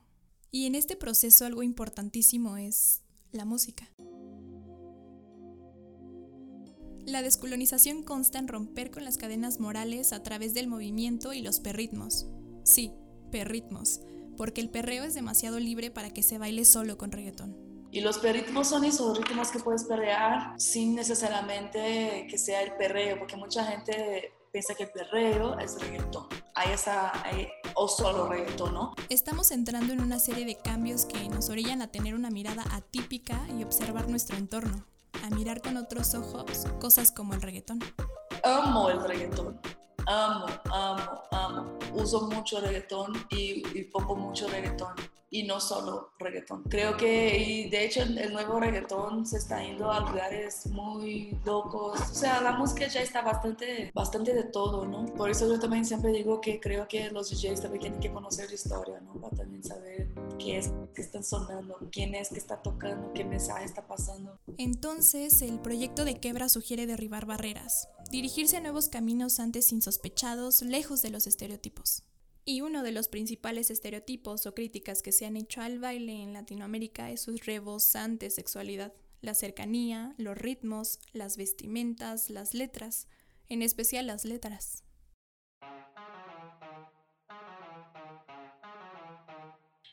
Y 0.50 0.66
en 0.66 0.74
este 0.74 0.96
proceso 0.96 1.44
algo 1.44 1.62
importantísimo 1.62 2.56
es 2.56 3.02
la 3.30 3.44
música. 3.44 3.88
La 7.06 7.22
descolonización 7.22 8.02
consta 8.02 8.38
en 8.38 8.48
romper 8.48 8.90
con 8.90 9.04
las 9.04 9.16
cadenas 9.16 9.60
morales 9.60 10.12
a 10.12 10.22
través 10.22 10.52
del 10.52 10.68
movimiento 10.68 11.32
y 11.32 11.42
los 11.42 11.60
perritmos. 11.60 12.26
Sí, 12.64 12.92
perritmos, 13.30 14.00
porque 14.36 14.60
el 14.60 14.70
perreo 14.70 15.04
es 15.04 15.14
demasiado 15.14 15.60
libre 15.60 15.90
para 15.90 16.10
que 16.10 16.22
se 16.22 16.38
baile 16.38 16.64
solo 16.64 16.98
con 16.98 17.12
reggaetón. 17.12 17.56
Y 17.92 18.00
los 18.00 18.18
perritmos 18.18 18.68
son 18.68 18.84
esos 18.84 19.18
ritmos 19.18 19.50
que 19.50 19.58
puedes 19.58 19.84
perrear 19.84 20.54
sin 20.60 20.94
necesariamente 20.94 22.26
que 22.28 22.38
sea 22.38 22.62
el 22.62 22.72
perreo, 22.74 23.18
porque 23.18 23.36
mucha 23.36 23.64
gente 23.64 24.32
piensa 24.50 24.74
que 24.74 24.84
el 24.84 24.90
perreo 24.90 25.58
es 25.58 25.80
reggaetón. 25.80 26.26
Hay 26.54 26.72
esa, 26.72 27.12
o 27.74 27.88
solo 27.88 28.28
reggaetón, 28.28 28.74
¿no? 28.74 28.94
Estamos 29.08 29.50
entrando 29.50 29.92
en 29.92 30.00
una 30.00 30.18
serie 30.18 30.44
de 30.44 30.56
cambios 30.56 31.06
que 31.06 31.28
nos 31.28 31.48
orillan 31.48 31.82
a 31.82 31.88
tener 31.88 32.14
una 32.14 32.30
mirada 32.30 32.64
atípica 32.72 33.40
y 33.56 33.62
observar 33.62 34.08
nuestro 34.08 34.36
entorno, 34.36 34.84
a 35.24 35.30
mirar 35.30 35.60
con 35.62 35.76
otros 35.76 36.14
ojos 36.14 36.66
cosas 36.80 37.12
como 37.12 37.34
el 37.34 37.42
reggaetón. 37.42 37.80
Amo 38.42 38.90
el 38.90 39.02
reggaetón, 39.02 39.60
amo, 40.10 40.46
amo, 40.72 41.22
amo. 41.30 41.78
Uso 41.94 42.28
mucho 42.28 42.60
reggaetón 42.60 43.12
y, 43.30 43.62
y 43.78 43.84
pongo 43.84 44.16
mucho 44.16 44.48
reggaetón 44.48 44.94
y 45.30 45.44
no 45.44 45.60
solo 45.60 46.10
reggaetón. 46.18 46.64
Creo 46.64 46.96
que, 46.96 47.38
y 47.38 47.70
de 47.70 47.84
hecho 47.84 48.02
el 48.02 48.32
nuevo 48.32 48.58
reggaetón 48.58 49.24
se 49.24 49.38
está 49.38 49.62
yendo 49.62 49.90
a 49.90 50.00
lugares 50.00 50.66
muy 50.66 51.38
locos. 51.44 52.00
O 52.00 52.14
sea, 52.14 52.40
la 52.40 52.52
música 52.52 52.88
ya 52.88 53.00
está 53.00 53.22
bastante, 53.22 53.90
bastante 53.94 54.34
de 54.34 54.42
todo, 54.42 54.84
¿no? 54.86 55.06
Por 55.06 55.30
eso 55.30 55.46
yo 55.46 55.60
también 55.60 55.84
siempre 55.84 56.10
digo 56.10 56.40
que 56.40 56.58
creo 56.58 56.88
que 56.88 57.10
los 57.10 57.30
DJs 57.30 57.60
también 57.60 57.80
tienen 57.80 58.00
que 58.00 58.12
conocer 58.12 58.48
la 58.48 58.54
historia, 58.54 59.00
¿no? 59.00 59.14
Para 59.20 59.36
también 59.36 59.62
saber 59.62 60.08
qué 60.38 60.58
es 60.58 60.72
que 60.94 61.02
están 61.02 61.22
sonando, 61.22 61.78
quién 61.92 62.14
es 62.16 62.30
que 62.30 62.38
está 62.38 62.60
tocando, 62.60 63.12
qué 63.12 63.24
mensaje 63.24 63.64
está 63.64 63.86
pasando. 63.86 64.36
Entonces, 64.58 65.42
el 65.42 65.60
proyecto 65.60 66.04
de 66.04 66.18
Quebra 66.18 66.48
sugiere 66.48 66.86
derribar 66.86 67.24
barreras, 67.26 67.88
dirigirse 68.10 68.56
a 68.56 68.60
nuevos 68.60 68.88
caminos 68.88 69.38
antes 69.38 69.70
insospechados, 69.70 70.62
lejos 70.62 71.00
de 71.00 71.10
los 71.10 71.26
estereotipos. 71.28 72.02
Y 72.44 72.60
uno 72.62 72.82
de 72.82 72.90
los 72.90 73.06
principales 73.06 73.70
estereotipos 73.70 74.46
o 74.46 74.54
críticas 74.54 75.02
que 75.02 75.12
se 75.12 75.26
han 75.26 75.36
hecho 75.36 75.60
al 75.60 75.78
baile 75.78 76.20
en 76.20 76.32
Latinoamérica 76.32 77.10
es 77.10 77.22
su 77.22 77.36
rebosante 77.36 78.30
sexualidad, 78.30 78.92
la 79.20 79.34
cercanía, 79.34 80.14
los 80.18 80.36
ritmos, 80.36 80.98
las 81.12 81.36
vestimentas, 81.36 82.30
las 82.30 82.52
letras, 82.52 83.06
en 83.48 83.62
especial 83.62 84.08
las 84.08 84.24
letras. 84.24 84.82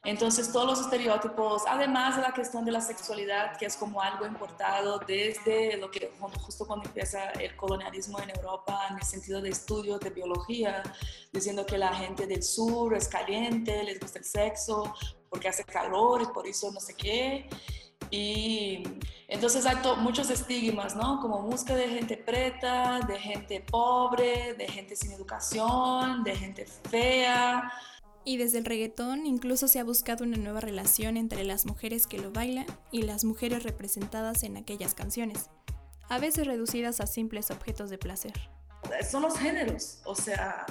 Entonces, 0.03 0.51
todos 0.51 0.65
los 0.65 0.81
estereotipos, 0.81 1.63
además 1.67 2.15
de 2.15 2.21
la 2.21 2.33
cuestión 2.33 2.63
de 2.63 2.71
la 2.71 2.81
sexualidad, 2.81 3.57
que 3.57 3.65
es 3.65 3.75
como 3.75 4.01
algo 4.01 4.25
importado 4.25 4.99
desde 4.99 5.77
lo 5.77 5.91
que 5.91 6.11
justo 6.45 6.65
cuando 6.65 6.85
empieza 6.87 7.31
el 7.31 7.55
colonialismo 7.55 8.19
en 8.19 8.29
Europa, 8.29 8.87
en 8.89 8.97
el 8.97 9.03
sentido 9.03 9.41
de 9.41 9.49
estudio 9.49 9.97
de 9.99 10.09
biología, 10.09 10.83
diciendo 11.33 11.65
que 11.65 11.77
la 11.77 11.93
gente 11.93 12.25
del 12.25 12.43
sur 12.43 12.93
es 12.93 13.07
caliente, 13.07 13.83
les 13.83 13.99
gusta 13.99 14.19
el 14.19 14.25
sexo, 14.25 14.93
porque 15.29 15.49
hace 15.49 15.63
calor 15.63 16.21
y 16.21 16.25
por 16.27 16.47
eso 16.47 16.71
no 16.71 16.79
sé 16.79 16.93
qué. 16.93 17.49
Y 18.09 18.83
entonces 19.27 19.65
hay 19.65 19.75
muchos 19.97 20.29
estigmas, 20.29 20.95
¿no? 20.95 21.19
Como 21.19 21.41
música 21.41 21.75
de 21.75 21.89
gente 21.89 22.15
preta, 22.15 23.01
de 23.05 23.19
gente 23.19 23.61
pobre, 23.69 24.53
de 24.53 24.67
gente 24.67 24.95
sin 24.95 25.11
educación, 25.11 26.23
de 26.23 26.35
gente 26.35 26.65
fea. 26.65 27.71
Y 28.27 28.35
desde 28.35 28.57
el 28.57 28.65
reggaetón 28.65 29.25
incluso 29.25 29.69
se 29.69 29.79
ha 29.79 29.85
buscado 29.85 30.25
una 30.25 30.35
nueva 30.35 30.59
relación 30.59 31.15
entre 31.15 31.45
las 31.45 31.65
mujeres 31.65 32.07
que 32.07 32.17
lo 32.17 32.29
bailan 32.29 32.65
y 32.91 33.03
las 33.03 33.23
mujeres 33.23 33.63
representadas 33.63 34.43
en 34.43 34.57
aquellas 34.57 34.93
canciones, 34.93 35.49
a 36.09 36.19
veces 36.19 36.45
reducidas 36.45 36.99
a 36.99 37.07
simples 37.07 37.51
objetos 37.51 37.89
de 37.89 37.97
placer. 37.97 38.33
Son 39.09 39.21
los 39.21 39.39
géneros, 39.39 40.01
o 40.03 40.13
sea, 40.13 40.65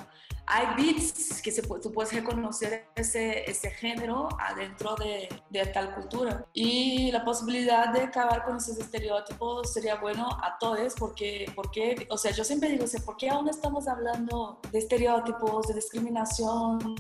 hay 0.47 0.67
beats 0.77 1.43
que 1.43 1.51
se, 1.51 1.63
tú 1.63 1.93
puedes 1.93 2.13
reconocer 2.13 2.87
ese, 2.95 3.51
ese 3.51 3.71
género 3.71 4.29
adentro 4.39 4.95
de, 4.95 5.29
de, 5.51 5.67
tal 5.67 5.93
cultura. 5.95 6.47
Y 6.53 7.11
la 7.11 7.25
posibilidad 7.25 7.93
de 7.93 8.03
acabar 8.03 8.45
con 8.45 8.59
esos 8.59 8.79
estereotipos 8.79 9.73
sería 9.73 9.97
bueno 9.97 10.29
a 10.29 10.57
todos, 10.59 10.95
porque, 10.95 11.51
porque 11.55 12.07
o 12.11 12.17
sea, 12.17 12.31
yo 12.31 12.45
siempre 12.45 12.69
digo, 12.69 12.85
¿por 13.05 13.17
qué 13.17 13.29
aún 13.29 13.49
estamos 13.49 13.89
hablando 13.89 14.61
de 14.71 14.79
estereotipos, 14.79 15.67
de 15.67 15.75
discriminación, 15.75 16.95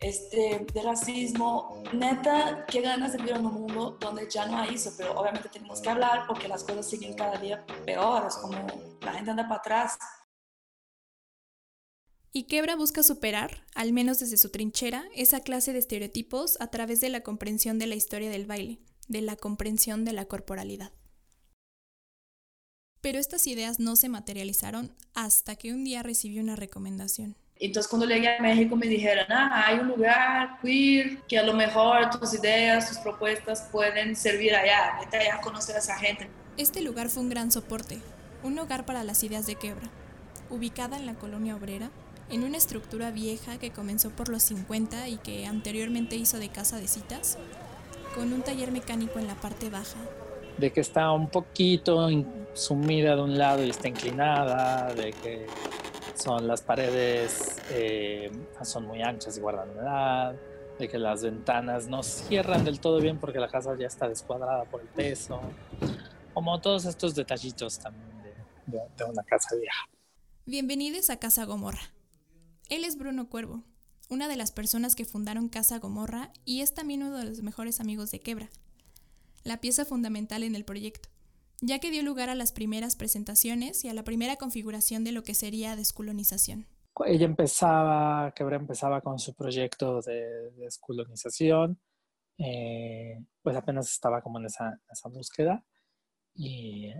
este, 0.00 0.66
de 0.72 0.82
racismo? 0.82 1.82
Neta, 1.94 2.66
qué 2.66 2.82
ganas 2.82 3.12
de 3.12 3.18
vivir 3.18 3.36
en 3.36 3.46
un 3.46 3.54
mundo 3.54 3.96
donde 3.98 4.28
ya 4.28 4.44
no 4.46 4.58
hay 4.58 4.74
eso, 4.74 4.92
pero 4.98 5.14
obviamente 5.18 5.48
tenemos 5.48 5.80
que 5.80 5.88
hablar 5.88 6.26
porque 6.26 6.48
las 6.48 6.62
cosas 6.62 6.86
siguen 6.86 7.14
cada 7.14 7.38
día 7.38 7.64
peores, 7.86 8.36
como 8.36 8.58
la 9.00 9.12
gente 9.12 9.30
anda 9.30 9.48
para 9.48 9.60
atrás. 9.60 9.98
Y 12.36 12.48
Quebra 12.48 12.74
busca 12.74 13.04
superar, 13.04 13.62
al 13.76 13.92
menos 13.92 14.18
desde 14.18 14.36
su 14.36 14.50
trinchera, 14.50 15.04
esa 15.14 15.38
clase 15.38 15.72
de 15.72 15.78
estereotipos 15.78 16.56
a 16.60 16.66
través 16.66 17.00
de 17.00 17.08
la 17.08 17.20
comprensión 17.20 17.78
de 17.78 17.86
la 17.86 17.94
historia 17.94 18.28
del 18.28 18.44
baile, 18.44 18.80
de 19.06 19.20
la 19.20 19.36
comprensión 19.36 20.04
de 20.04 20.14
la 20.14 20.24
corporalidad. 20.24 20.90
Pero 23.00 23.20
estas 23.20 23.46
ideas 23.46 23.78
no 23.78 23.94
se 23.94 24.08
materializaron 24.08 24.96
hasta 25.14 25.54
que 25.54 25.72
un 25.72 25.84
día 25.84 26.02
recibí 26.02 26.40
una 26.40 26.56
recomendación. 26.56 27.36
Entonces 27.54 27.88
cuando 27.88 28.08
llegué 28.08 28.36
a 28.36 28.42
México 28.42 28.74
me 28.74 28.88
dijeron, 28.88 29.26
ah, 29.30 29.66
hay 29.68 29.78
un 29.78 29.86
lugar 29.86 30.58
queer 30.60 31.22
que 31.28 31.38
a 31.38 31.44
lo 31.44 31.54
mejor 31.54 32.10
tus 32.10 32.34
ideas, 32.34 32.88
tus 32.88 32.98
propuestas 32.98 33.68
pueden 33.70 34.16
servir 34.16 34.56
allá, 34.56 34.98
vete 34.98 35.18
allá 35.18 35.36
a 35.36 35.40
conocer 35.40 35.76
a 35.76 35.78
esa 35.78 35.96
gente. 35.96 36.28
Este 36.56 36.80
lugar 36.80 37.10
fue 37.10 37.22
un 37.22 37.28
gran 37.28 37.52
soporte, 37.52 38.00
un 38.42 38.58
hogar 38.58 38.84
para 38.84 39.04
las 39.04 39.22
ideas 39.22 39.46
de 39.46 39.54
quebra. 39.54 39.88
Ubicada 40.50 40.96
en 40.96 41.06
la 41.06 41.14
colonia 41.14 41.54
obrera, 41.54 41.92
en 42.34 42.42
una 42.42 42.56
estructura 42.56 43.12
vieja 43.12 43.58
que 43.60 43.70
comenzó 43.70 44.10
por 44.10 44.28
los 44.28 44.42
50 44.42 45.08
y 45.08 45.18
que 45.18 45.46
anteriormente 45.46 46.16
hizo 46.16 46.38
de 46.40 46.48
casa 46.48 46.78
de 46.78 46.88
citas, 46.88 47.38
con 48.16 48.32
un 48.32 48.42
taller 48.42 48.72
mecánico 48.72 49.20
en 49.20 49.28
la 49.28 49.36
parte 49.36 49.70
baja. 49.70 50.00
De 50.58 50.72
que 50.72 50.80
está 50.80 51.12
un 51.12 51.28
poquito 51.28 52.08
sumida 52.54 53.14
de 53.14 53.22
un 53.22 53.38
lado 53.38 53.64
y 53.64 53.70
está 53.70 53.86
inclinada, 53.86 54.92
de 54.94 55.12
que 55.12 55.46
son 56.16 56.48
las 56.48 56.60
paredes 56.60 57.58
eh, 57.70 58.32
son 58.62 58.86
muy 58.86 59.00
anchas 59.00 59.38
y 59.38 59.40
guardan 59.40 59.70
humedad, 59.70 60.34
de 60.76 60.88
que 60.88 60.98
las 60.98 61.22
ventanas 61.22 61.86
no 61.86 62.02
cierran 62.02 62.64
del 62.64 62.80
todo 62.80 63.00
bien 63.00 63.18
porque 63.18 63.38
la 63.38 63.48
casa 63.48 63.76
ya 63.78 63.86
está 63.86 64.08
descuadrada 64.08 64.64
por 64.64 64.80
el 64.80 64.88
peso, 64.88 65.40
como 66.32 66.60
todos 66.60 66.84
estos 66.84 67.14
detallitos 67.14 67.78
también 67.78 68.10
de, 68.66 68.78
de 68.96 69.04
una 69.04 69.22
casa 69.22 69.54
vieja. 69.54 69.88
Bienvenidos 70.46 71.10
a 71.10 71.16
Casa 71.20 71.44
Gomorra 71.44 71.93
él 72.68 72.84
es 72.84 72.96
Bruno 72.96 73.28
Cuervo, 73.28 73.62
una 74.10 74.28
de 74.28 74.36
las 74.36 74.52
personas 74.52 74.94
que 74.94 75.04
fundaron 75.04 75.48
Casa 75.48 75.78
Gomorra 75.78 76.32
y 76.44 76.60
es 76.60 76.74
también 76.74 77.02
uno 77.02 77.18
de 77.18 77.24
los 77.24 77.42
mejores 77.42 77.80
amigos 77.80 78.10
de 78.10 78.20
Quebra, 78.20 78.48
la 79.44 79.60
pieza 79.60 79.84
fundamental 79.84 80.42
en 80.42 80.54
el 80.54 80.64
proyecto, 80.64 81.08
ya 81.60 81.78
que 81.78 81.90
dio 81.90 82.02
lugar 82.02 82.30
a 82.30 82.34
las 82.34 82.52
primeras 82.52 82.96
presentaciones 82.96 83.84
y 83.84 83.88
a 83.88 83.94
la 83.94 84.04
primera 84.04 84.36
configuración 84.36 85.04
de 85.04 85.12
lo 85.12 85.22
que 85.22 85.34
sería 85.34 85.76
descolonización. 85.76 86.66
Ella 87.06 87.26
empezaba, 87.26 88.32
Quebra 88.34 88.56
empezaba 88.56 89.00
con 89.00 89.18
su 89.18 89.34
proyecto 89.34 90.00
de 90.02 90.50
descolonización, 90.56 91.80
eh, 92.38 93.24
pues 93.42 93.56
apenas 93.56 93.90
estaba 93.90 94.22
como 94.22 94.38
en 94.38 94.46
esa, 94.46 94.80
esa 94.90 95.08
búsqueda 95.08 95.64
y 96.34 96.92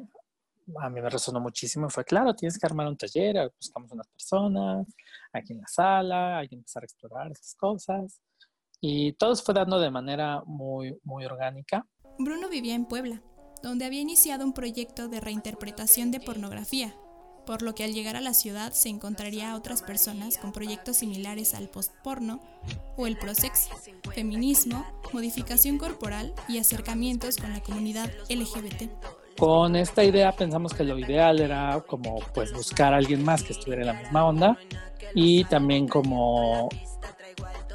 a 0.81 0.91
mí 0.91 1.01
me 1.01 1.11
resonó 1.11 1.41
muchísimo. 1.41 1.89
Fue 1.91 2.05
claro, 2.05 2.35
tienes 2.35 2.59
que 2.59 2.67
armar 2.67 2.87
un 2.87 2.97
taller, 2.97 3.53
buscamos 3.57 3.91
unas 3.93 4.09
personas 4.09 4.87
aquí 5.33 5.53
en 5.53 5.61
la 5.61 5.69
sala, 5.69 6.39
hay 6.39 6.49
que 6.49 6.55
empezar 6.55 6.83
a 6.83 6.87
explorar 6.87 7.31
estas 7.31 7.55
cosas. 7.55 8.21
Y 8.81 9.13
todo 9.15 9.35
se 9.35 9.43
fue 9.43 9.55
dando 9.55 9.81
de 9.81 9.91
manera 9.91 10.43
muy, 10.47 10.99
muy 11.03 11.25
orgánica. 11.25 11.87
Bruno 12.19 12.49
vivía 12.49 12.75
en 12.75 12.87
Puebla, 12.87 13.23
donde 13.63 13.85
había 13.85 14.01
iniciado 14.01 14.45
un 14.45 14.53
proyecto 14.53 15.09
de 15.09 15.21
reinterpretación 15.21 16.11
de 16.11 16.21
pornografía, 16.21 16.95
por 17.47 17.63
lo 17.63 17.75
que 17.75 17.85
al 17.85 17.93
llegar 17.93 18.17
a 18.17 18.21
la 18.21 18.35
ciudad 18.35 18.73
se 18.73 18.89
encontraría 18.89 19.53
a 19.53 19.57
otras 19.57 19.83
personas 19.83 20.39
con 20.39 20.53
proyectos 20.53 20.99
similares 20.99 21.55
al 21.55 21.69
postporno 21.69 22.41
o 22.97 23.07
el 23.07 23.19
prosex, 23.19 23.69
feminismo, 24.15 24.85
modificación 25.13 25.79
corporal 25.79 26.35
y 26.49 26.59
acercamientos 26.59 27.37
con 27.37 27.53
la 27.53 27.63
comunidad 27.63 28.11
LGBT. 28.29 28.91
Con 29.39 29.77
esta 29.77 30.05
idea 30.05 30.33
pensamos 30.33 30.73
que 30.73 30.85
lo 30.85 30.99
ideal 30.99 31.41
era 31.41 31.81
como 31.87 32.21
pues 32.33 32.53
buscar 32.53 32.95
a 32.95 32.99
alguien 32.99 33.25
más 33.25 33.43
que 33.43 33.53
estuviera 33.53 33.83
en 33.83 33.89
la 33.89 33.95
misma 33.95 34.27
onda 34.27 34.59
y 35.15 35.45
también 35.45 35.89
como 35.89 36.69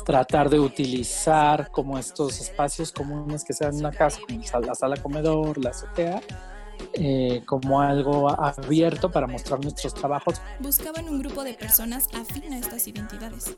tratar 0.06 0.50
de 0.50 0.60
utilizar 0.60 1.70
como 1.72 1.98
estos 1.98 2.40
espacios 2.40 2.92
comunes 2.92 3.44
que 3.44 3.54
sean 3.54 3.76
una 3.76 3.92
casa, 3.92 4.20
como 4.28 4.66
la 4.66 4.74
sala 4.74 4.98
comedor, 4.98 5.58
la 5.58 5.70
azotea, 5.70 6.22
eh, 6.94 7.44
como 7.46 7.82
algo 7.82 8.30
abierto 8.30 9.12
para 9.12 9.28
mostrar 9.28 9.62
nuestros 9.62 9.94
trabajos. 9.94 10.42
Buscaban 10.60 11.08
un 11.10 11.20
grupo 11.20 11.44
de 11.44 11.54
personas 11.54 12.08
afín 12.16 12.54
a 12.54 12.58
estas 12.58 12.88
identidades. 12.88 13.58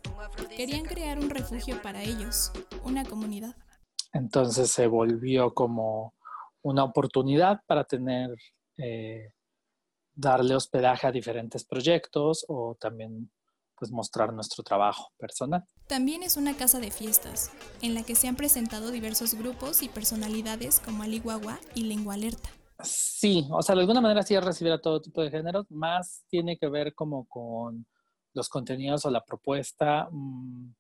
Querían 0.56 0.84
crear 0.84 1.20
un 1.20 1.30
refugio 1.30 1.82
para 1.82 2.04
ellos, 2.04 2.52
una 2.84 3.06
comunidad. 3.06 3.56
Entonces 4.12 4.72
se 4.72 4.88
volvió 4.88 5.54
como 5.54 6.14
una 6.64 6.84
oportunidad 6.84 7.62
para 7.66 7.84
tener, 7.84 8.30
eh, 8.78 9.34
darle 10.14 10.56
hospedaje 10.56 11.08
a 11.08 11.12
diferentes 11.12 11.66
proyectos 11.66 12.46
o 12.48 12.76
también 12.80 13.32
pues 13.82 13.92
mostrar 13.92 14.32
nuestro 14.32 14.64
trabajo 14.64 15.12
personal. 15.18 15.64
También 15.88 16.22
es 16.22 16.38
una 16.38 16.56
casa 16.56 16.80
de 16.80 16.92
fiestas, 16.92 17.52
en 17.82 17.96
la 17.96 18.04
que 18.04 18.14
se 18.14 18.28
han 18.28 18.36
presentado 18.36 18.92
diversos 18.92 19.34
grupos 19.34 19.82
y 19.82 19.90
personalidades 19.90 20.80
como 20.80 21.02
Aliguagua 21.02 21.60
y 21.74 21.86
Lengua 21.86 22.14
Alerta. 22.14 22.50
Sí, 22.84 23.48
o 23.52 23.62
sea, 23.64 23.74
de 23.74 23.82
alguna 23.82 24.02
manera 24.02 24.22
sí 24.22 24.40
recibir 24.40 24.72
a 24.72 24.82
todo 24.82 25.02
tipo 25.02 25.24
de 25.24 25.32
géneros, 25.32 25.66
más 25.72 26.24
tiene 26.30 26.58
que 26.58 26.70
ver 26.70 26.94
como 26.94 27.26
con 27.26 27.88
los 28.34 28.50
contenidos 28.50 29.04
o 29.06 29.10
la 29.10 29.24
propuesta, 29.24 30.08
mm, 30.12 30.76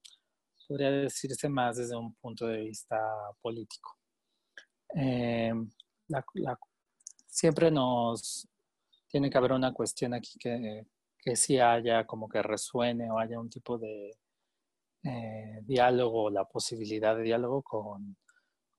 podría 0.67 0.91
decirse 0.91 1.49
más 1.49 1.77
desde 1.77 1.97
un 1.97 2.13
punto 2.15 2.45
de 2.45 2.57
vista 2.61 2.97
político. 3.41 3.97
Eh, 4.95 5.53
siempre 7.27 7.71
nos 7.71 8.47
tiene 9.07 9.29
que 9.29 9.37
haber 9.37 9.53
una 9.53 9.73
cuestión 9.73 10.13
aquí 10.13 10.37
que, 10.39 10.85
que 11.19 11.35
sí 11.35 11.59
haya 11.59 12.05
como 12.05 12.29
que 12.29 12.41
resuene 12.41 13.11
o 13.11 13.19
haya 13.19 13.39
un 13.39 13.49
tipo 13.49 13.77
de 13.77 14.17
eh, 15.03 15.59
diálogo, 15.63 16.29
la 16.29 16.45
posibilidad 16.45 17.15
de 17.15 17.23
diálogo 17.23 17.61
con, 17.61 18.17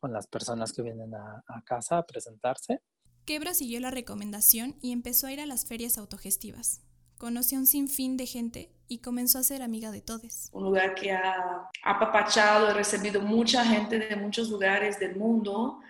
con 0.00 0.12
las 0.12 0.26
personas 0.26 0.72
que 0.72 0.82
vienen 0.82 1.14
a, 1.14 1.42
a, 1.46 1.62
casa 1.62 1.98
a 1.98 2.06
presentarse. 2.06 2.80
Quebra 3.24 3.54
siguió 3.54 3.80
la 3.80 3.90
recomendación 3.90 4.76
y 4.80 4.92
empezó 4.92 5.26
a 5.26 5.32
ir 5.32 5.40
a 5.40 5.46
las 5.46 5.66
ferias 5.66 5.98
autogestivas. 5.98 6.82
Conoció 7.18 7.58
un 7.58 7.66
sinfín 7.66 8.16
de 8.16 8.26
gente 8.26 8.72
y 8.88 8.98
comenzó 8.98 9.38
a 9.38 9.44
ser 9.44 9.62
amiga 9.62 9.92
de 9.92 10.00
todos. 10.00 10.48
Un 10.52 10.64
lugar 10.64 10.94
que 10.94 11.12
ha 11.12 11.70
apapachado 11.84 12.70
y 12.70 12.72
recibido 12.72 13.20
mucha 13.20 13.64
gente 13.64 13.98
de 13.98 14.16
muchos 14.16 14.48
lugares 14.50 14.98
del 14.98 15.16
mundo 15.16 15.80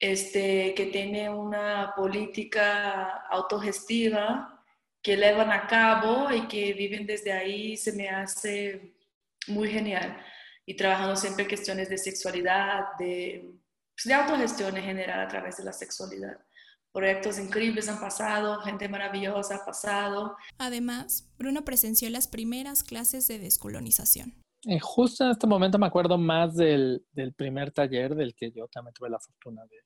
este, 0.00 0.74
que 0.74 0.86
tiene 0.86 1.28
una 1.28 1.92
política 1.96 3.24
autogestiva 3.30 4.64
que 5.02 5.16
llevan 5.16 5.50
a 5.50 5.66
cabo 5.66 6.30
y 6.32 6.46
que 6.48 6.72
viven 6.72 7.06
desde 7.06 7.32
ahí, 7.32 7.76
se 7.76 7.92
me 7.92 8.08
hace 8.08 8.94
muy 9.46 9.70
genial. 9.70 10.16
Y 10.66 10.74
trabajando 10.74 11.16
siempre 11.16 11.44
en 11.44 11.48
cuestiones 11.48 11.88
de 11.88 11.98
sexualidad, 11.98 12.96
de, 12.98 13.50
pues, 13.94 14.04
de 14.04 14.14
autogestión 14.14 14.76
en 14.76 14.84
general 14.84 15.20
a 15.20 15.28
través 15.28 15.56
de 15.56 15.64
la 15.64 15.72
sexualidad. 15.72 16.38
Proyectos 16.92 17.38
increíbles 17.38 17.88
han 17.88 18.00
pasado, 18.00 18.60
gente 18.60 18.88
maravillosa 18.88 19.56
ha 19.56 19.64
pasado. 19.64 20.36
Además, 20.58 21.28
Bruno 21.38 21.64
presenció 21.64 22.10
las 22.10 22.28
primeras 22.28 22.82
clases 22.82 23.28
de 23.28 23.38
descolonización. 23.38 24.34
Eh, 24.66 24.80
justo 24.80 25.24
en 25.24 25.30
este 25.30 25.46
momento 25.46 25.78
me 25.78 25.86
acuerdo 25.86 26.18
más 26.18 26.56
del, 26.56 27.04
del, 27.12 27.32
primer 27.32 27.70
taller 27.70 28.14
del 28.14 28.34
que 28.34 28.50
yo 28.50 28.66
también 28.68 28.92
tuve 28.92 29.08
la 29.08 29.20
fortuna 29.20 29.62
de, 29.66 29.76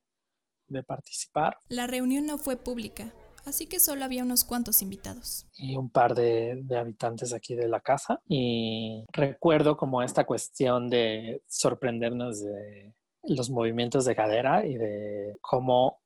de 0.69 0.83
participar. 0.83 1.59
La 1.69 1.87
reunión 1.87 2.27
no 2.27 2.39
fue 2.39 2.57
pública, 2.57 3.13
así 3.45 3.67
que 3.67 3.81
solo 3.81 4.05
había 4.05 4.23
unos 4.23 4.45
cuantos 4.45 4.81
invitados. 4.81 5.47
Y 5.57 5.77
un 5.77 5.91
par 5.91 6.15
de, 6.15 6.61
de, 6.63 6.79
habitantes 6.79 7.33
aquí 7.33 7.55
de 7.55 7.69
la 7.69 7.81
casa. 7.81 8.23
Y 8.27 9.05
recuerdo 9.13 9.77
como 9.77 10.03
esta 10.03 10.25
cuestión 10.25 10.89
de 10.89 11.43
sorprendernos 11.47 12.43
de 12.43 12.95
los 13.25 13.51
movimientos 13.51 14.05
de 14.05 14.17
cadera 14.17 14.67
y 14.67 14.75
de 14.77 15.35
cómo 15.41 16.02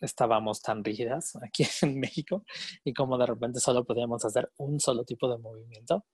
estábamos 0.00 0.62
tan 0.62 0.84
rígidas 0.84 1.36
aquí 1.42 1.64
en 1.82 1.98
México 1.98 2.44
y 2.84 2.92
como 2.92 3.18
de 3.18 3.26
repente 3.26 3.60
solo 3.60 3.84
podíamos 3.84 4.24
hacer 4.24 4.50
un 4.58 4.80
solo 4.80 5.04
tipo 5.04 5.28
de 5.30 5.38
movimiento. 5.38 6.04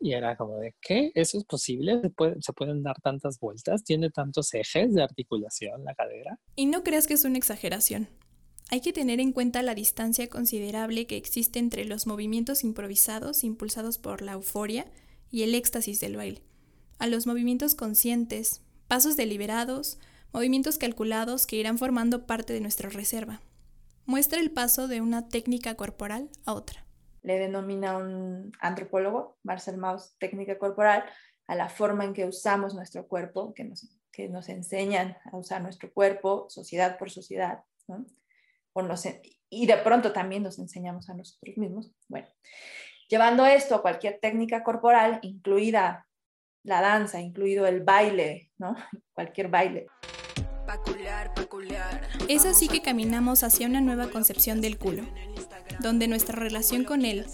Y 0.00 0.12
era 0.12 0.36
como 0.36 0.58
de, 0.58 0.74
¿qué? 0.80 1.12
¿Eso 1.14 1.38
es 1.38 1.44
posible? 1.44 2.00
¿Se, 2.02 2.34
¿Se, 2.40 2.52
pueden 2.52 2.82
dar 2.82 3.00
tantas 3.00 3.38
vueltas? 3.38 3.84
¿Tiene 3.84 4.10
tantos 4.10 4.52
ejes 4.52 4.92
de 4.94 5.02
articulación 5.02 5.84
la 5.84 5.94
cadera? 5.94 6.38
Y 6.56 6.66
no 6.66 6.82
creas 6.82 7.06
que 7.06 7.14
es 7.14 7.24
una 7.24 7.38
exageración. 7.38 8.08
Hay 8.70 8.80
que 8.80 8.92
tener 8.92 9.20
en 9.20 9.32
cuenta 9.32 9.62
la 9.62 9.74
distancia 9.74 10.28
considerable 10.28 11.06
que 11.06 11.16
existe 11.16 11.58
entre 11.58 11.84
los 11.84 12.06
movimientos 12.06 12.64
improvisados 12.64 13.44
impulsados 13.44 13.98
por 13.98 14.22
la 14.22 14.32
euforia 14.32 14.86
y 15.30 15.42
el 15.42 15.54
éxtasis 15.54 16.00
del 16.00 16.16
baile, 16.16 16.42
a 16.98 17.06
los 17.06 17.26
movimientos 17.26 17.74
conscientes, 17.74 18.62
pasos 18.88 19.16
deliberados, 19.16 19.98
movimientos 20.34 20.78
calculados 20.78 21.46
que 21.46 21.54
irán 21.54 21.78
formando 21.78 22.26
parte 22.26 22.52
de 22.52 22.60
nuestra 22.60 22.90
reserva. 22.90 23.40
Muestra 24.04 24.40
el 24.40 24.50
paso 24.50 24.88
de 24.88 25.00
una 25.00 25.28
técnica 25.28 25.76
corporal 25.76 26.28
a 26.44 26.54
otra. 26.54 26.84
Le 27.22 27.38
denomina 27.38 27.96
un 27.96 28.50
antropólogo, 28.60 29.38
Marcel 29.44 29.78
Mauss, 29.78 30.16
técnica 30.18 30.58
corporal, 30.58 31.04
a 31.46 31.54
la 31.54 31.68
forma 31.68 32.04
en 32.04 32.12
que 32.12 32.26
usamos 32.26 32.74
nuestro 32.74 33.06
cuerpo, 33.06 33.54
que 33.54 33.64
nos, 33.64 33.88
que 34.10 34.28
nos 34.28 34.48
enseñan 34.48 35.16
a 35.32 35.36
usar 35.36 35.62
nuestro 35.62 35.92
cuerpo, 35.92 36.46
sociedad 36.50 36.98
por 36.98 37.10
sociedad, 37.10 37.62
¿no? 37.86 38.04
y 39.48 39.66
de 39.66 39.76
pronto 39.76 40.12
también 40.12 40.42
nos 40.42 40.58
enseñamos 40.58 41.08
a 41.08 41.14
nosotros 41.14 41.56
mismos. 41.56 41.92
Bueno, 42.08 42.26
llevando 43.08 43.46
esto 43.46 43.76
a 43.76 43.82
cualquier 43.82 44.18
técnica 44.18 44.64
corporal, 44.64 45.20
incluida 45.22 46.08
la 46.64 46.80
danza, 46.80 47.20
incluido 47.20 47.66
el 47.66 47.84
baile, 47.84 48.50
¿no? 48.58 48.74
Cualquier 49.14 49.48
baile. 49.48 49.86
Es 52.28 52.44
así 52.44 52.68
que 52.68 52.82
caminamos 52.82 53.42
hacia 53.42 53.66
una 53.66 53.80
nueva 53.80 54.10
concepción 54.10 54.60
del 54.60 54.78
culo, 54.78 55.04
donde 55.80 56.08
nuestra 56.08 56.36
relación 56.36 56.84
con 56.84 57.04
él, 57.04 57.26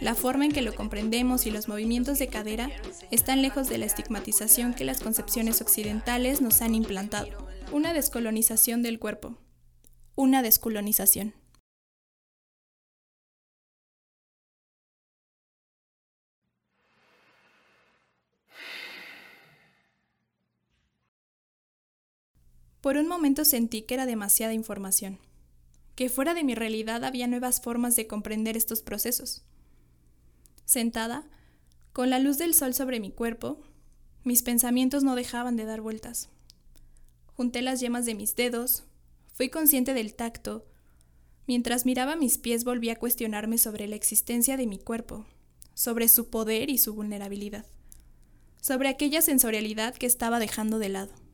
la 0.00 0.14
forma 0.14 0.44
en 0.44 0.52
que 0.52 0.62
lo 0.62 0.74
comprendemos 0.74 1.46
y 1.46 1.50
los 1.50 1.68
movimientos 1.68 2.18
de 2.18 2.28
cadera 2.28 2.70
están 3.10 3.42
lejos 3.42 3.68
de 3.68 3.78
la 3.78 3.86
estigmatización 3.86 4.74
que 4.74 4.84
las 4.84 5.00
concepciones 5.00 5.60
occidentales 5.60 6.40
nos 6.40 6.62
han 6.62 6.74
implantado. 6.74 7.48
Una 7.72 7.92
descolonización 7.92 8.82
del 8.82 8.98
cuerpo. 8.98 9.36
Una 10.14 10.42
descolonización. 10.42 11.34
Por 22.88 22.96
un 22.96 23.06
momento 23.06 23.44
sentí 23.44 23.82
que 23.82 23.92
era 23.92 24.06
demasiada 24.06 24.54
información, 24.54 25.18
que 25.94 26.08
fuera 26.08 26.32
de 26.32 26.42
mi 26.42 26.54
realidad 26.54 27.04
había 27.04 27.26
nuevas 27.26 27.60
formas 27.60 27.96
de 27.96 28.06
comprender 28.06 28.56
estos 28.56 28.80
procesos. 28.80 29.42
Sentada, 30.64 31.28
con 31.92 32.08
la 32.08 32.18
luz 32.18 32.38
del 32.38 32.54
sol 32.54 32.72
sobre 32.72 32.98
mi 32.98 33.10
cuerpo, 33.10 33.60
mis 34.24 34.42
pensamientos 34.42 35.04
no 35.04 35.16
dejaban 35.16 35.54
de 35.54 35.66
dar 35.66 35.82
vueltas. 35.82 36.30
Junté 37.36 37.60
las 37.60 37.80
yemas 37.80 38.06
de 38.06 38.14
mis 38.14 38.36
dedos, 38.36 38.84
fui 39.34 39.50
consciente 39.50 39.92
del 39.92 40.14
tacto. 40.14 40.64
Mientras 41.46 41.84
miraba 41.84 42.16
mis 42.16 42.38
pies 42.38 42.64
volví 42.64 42.88
a 42.88 42.98
cuestionarme 42.98 43.58
sobre 43.58 43.86
la 43.86 43.96
existencia 43.96 44.56
de 44.56 44.66
mi 44.66 44.78
cuerpo, 44.78 45.26
sobre 45.74 46.08
su 46.08 46.30
poder 46.30 46.70
y 46.70 46.78
su 46.78 46.94
vulnerabilidad, 46.94 47.66
sobre 48.62 48.88
aquella 48.88 49.20
sensorialidad 49.20 49.94
que 49.94 50.06
estaba 50.06 50.38
dejando 50.38 50.78
de 50.78 50.88
lado. 50.88 51.27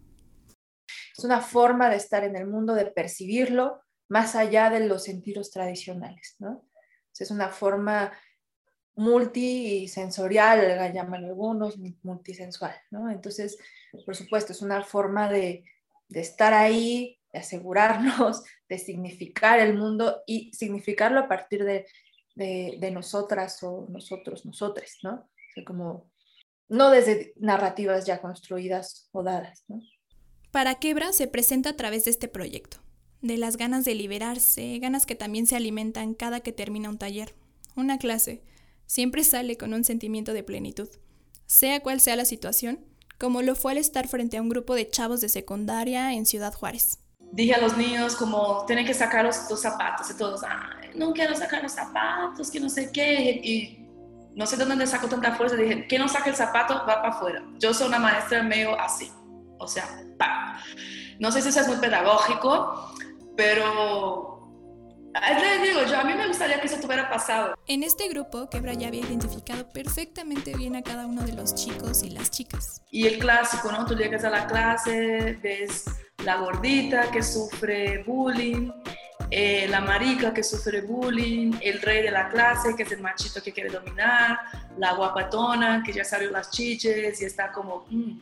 Es 1.16 1.24
una 1.24 1.40
forma 1.40 1.88
de 1.90 1.96
estar 1.96 2.24
en 2.24 2.36
el 2.36 2.46
mundo, 2.46 2.74
de 2.74 2.86
percibirlo 2.86 3.80
más 4.08 4.34
allá 4.34 4.70
de 4.70 4.86
los 4.86 5.04
sentidos 5.04 5.50
tradicionales, 5.50 6.36
¿no? 6.38 6.64
Es 7.18 7.30
una 7.30 7.48
forma 7.48 8.12
multisensorial, 8.96 10.92
llaman 10.92 11.24
algunos, 11.24 11.76
multisensual, 12.02 12.74
¿no? 12.90 13.10
Entonces, 13.10 13.58
por 14.04 14.14
supuesto, 14.14 14.52
es 14.52 14.62
una 14.62 14.82
forma 14.82 15.28
de, 15.28 15.64
estar 16.10 16.54
ahí, 16.54 17.18
de 17.32 17.40
asegurarnos, 17.40 18.42
de 18.68 18.78
significar 18.78 19.60
el 19.60 19.76
mundo 19.76 20.22
y 20.26 20.52
significarlo 20.52 21.20
a 21.20 21.28
partir 21.28 21.64
de, 21.64 21.86
de, 22.34 22.90
nosotras 22.90 23.62
o 23.62 23.86
nosotros, 23.88 24.44
nosotres, 24.44 24.98
¿no? 25.02 25.28
como, 25.66 26.10
no 26.68 26.90
desde 26.90 27.32
narrativas 27.36 28.06
ya 28.06 28.20
construidas 28.20 29.08
o 29.12 29.22
dadas, 29.22 29.64
¿no? 29.68 29.80
Para 30.54 30.76
Quebra 30.76 31.12
se 31.12 31.26
presenta 31.26 31.70
a 31.70 31.76
través 31.76 32.04
de 32.04 32.12
este 32.12 32.28
proyecto, 32.28 32.76
de 33.22 33.38
las 33.38 33.56
ganas 33.56 33.84
de 33.84 33.96
liberarse, 33.96 34.78
ganas 34.78 35.04
que 35.04 35.16
también 35.16 35.48
se 35.48 35.56
alimentan 35.56 36.14
cada 36.14 36.38
que 36.38 36.52
termina 36.52 36.88
un 36.88 36.96
taller, 36.96 37.34
una 37.74 37.98
clase. 37.98 38.40
Siempre 38.86 39.24
sale 39.24 39.56
con 39.56 39.74
un 39.74 39.82
sentimiento 39.82 40.32
de 40.32 40.44
plenitud, 40.44 40.88
sea 41.46 41.80
cual 41.80 41.98
sea 41.98 42.14
la 42.14 42.24
situación, 42.24 42.78
como 43.18 43.42
lo 43.42 43.56
fue 43.56 43.72
al 43.72 43.78
estar 43.78 44.06
frente 44.06 44.36
a 44.36 44.42
un 44.42 44.48
grupo 44.48 44.76
de 44.76 44.88
chavos 44.88 45.20
de 45.20 45.28
secundaria 45.28 46.12
en 46.12 46.24
Ciudad 46.24 46.54
Juárez. 46.54 47.00
Dije 47.32 47.54
a 47.54 47.60
los 47.60 47.76
niños 47.76 48.14
como, 48.14 48.64
tienen 48.64 48.86
que 48.86 48.94
sacar 48.94 49.24
los, 49.24 49.34
zapatos 49.60 50.08
y 50.08 50.16
todos, 50.16 50.42
no 50.94 51.12
quiero 51.14 51.34
sacar 51.34 51.64
los 51.64 51.72
zapatos, 51.72 52.48
que 52.52 52.60
no 52.60 52.68
sé 52.68 52.92
qué. 52.92 53.40
Y 53.42 53.88
no 54.36 54.46
sé 54.46 54.56
de 54.56 54.64
dónde 54.66 54.86
sacó 54.86 55.08
tanta 55.08 55.34
fuerza. 55.34 55.56
Dije, 55.56 55.88
que 55.88 55.98
no 55.98 56.06
saque 56.06 56.30
el 56.30 56.36
zapato, 56.36 56.74
va 56.74 57.02
para 57.02 57.08
afuera. 57.08 57.42
Yo 57.58 57.74
soy 57.74 57.88
una 57.88 57.98
maestra 57.98 58.44
medio 58.44 58.80
así. 58.80 59.10
O 59.64 59.68
sea, 59.68 59.88
no 61.18 61.32
sé 61.32 61.42
si 61.42 61.48
eso 61.48 61.60
es 61.60 61.68
muy 61.68 61.76
pedagógico, 61.78 62.94
pero 63.36 64.34
les 65.20 65.62
digo, 65.62 65.84
yo 65.84 65.98
a 65.98 66.04
mí 66.04 66.14
me 66.14 66.26
gustaría 66.26 66.60
que 66.60 66.66
eso 66.66 66.76
tuviera 66.80 67.08
pasado. 67.08 67.54
En 67.66 67.82
este 67.82 68.08
grupo, 68.08 68.48
Quebra 68.50 68.74
ya 68.74 68.88
había 68.88 69.02
identificado 69.02 69.68
perfectamente 69.68 70.54
bien 70.56 70.76
a 70.76 70.82
cada 70.82 71.06
uno 71.06 71.22
de 71.22 71.32
los 71.32 71.54
chicos 71.54 72.02
y 72.02 72.10
las 72.10 72.30
chicas. 72.30 72.82
Y 72.90 73.06
el 73.06 73.18
clásico, 73.18 73.70
¿no? 73.70 73.86
Tú 73.86 73.94
llegas 73.94 74.24
a 74.24 74.30
la 74.30 74.46
clase, 74.46 75.38
ves 75.42 75.84
la 76.24 76.36
gordita 76.36 77.10
que 77.10 77.22
sufre 77.22 78.02
bullying, 78.04 78.70
eh, 79.30 79.66
la 79.68 79.80
marica 79.80 80.32
que 80.32 80.42
sufre 80.42 80.80
bullying, 80.82 81.52
el 81.60 81.80
rey 81.82 82.02
de 82.02 82.10
la 82.10 82.28
clase 82.28 82.74
que 82.76 82.82
es 82.82 82.92
el 82.92 83.00
machito 83.00 83.42
que 83.42 83.52
quiere 83.52 83.70
dominar, 83.70 84.38
la 84.78 84.94
guapatona 84.94 85.82
que 85.84 85.92
ya 85.92 86.04
salió 86.04 86.30
las 86.30 86.50
chiches 86.50 87.20
y 87.20 87.24
está 87.24 87.52
como... 87.52 87.86
Mm, 87.90 88.20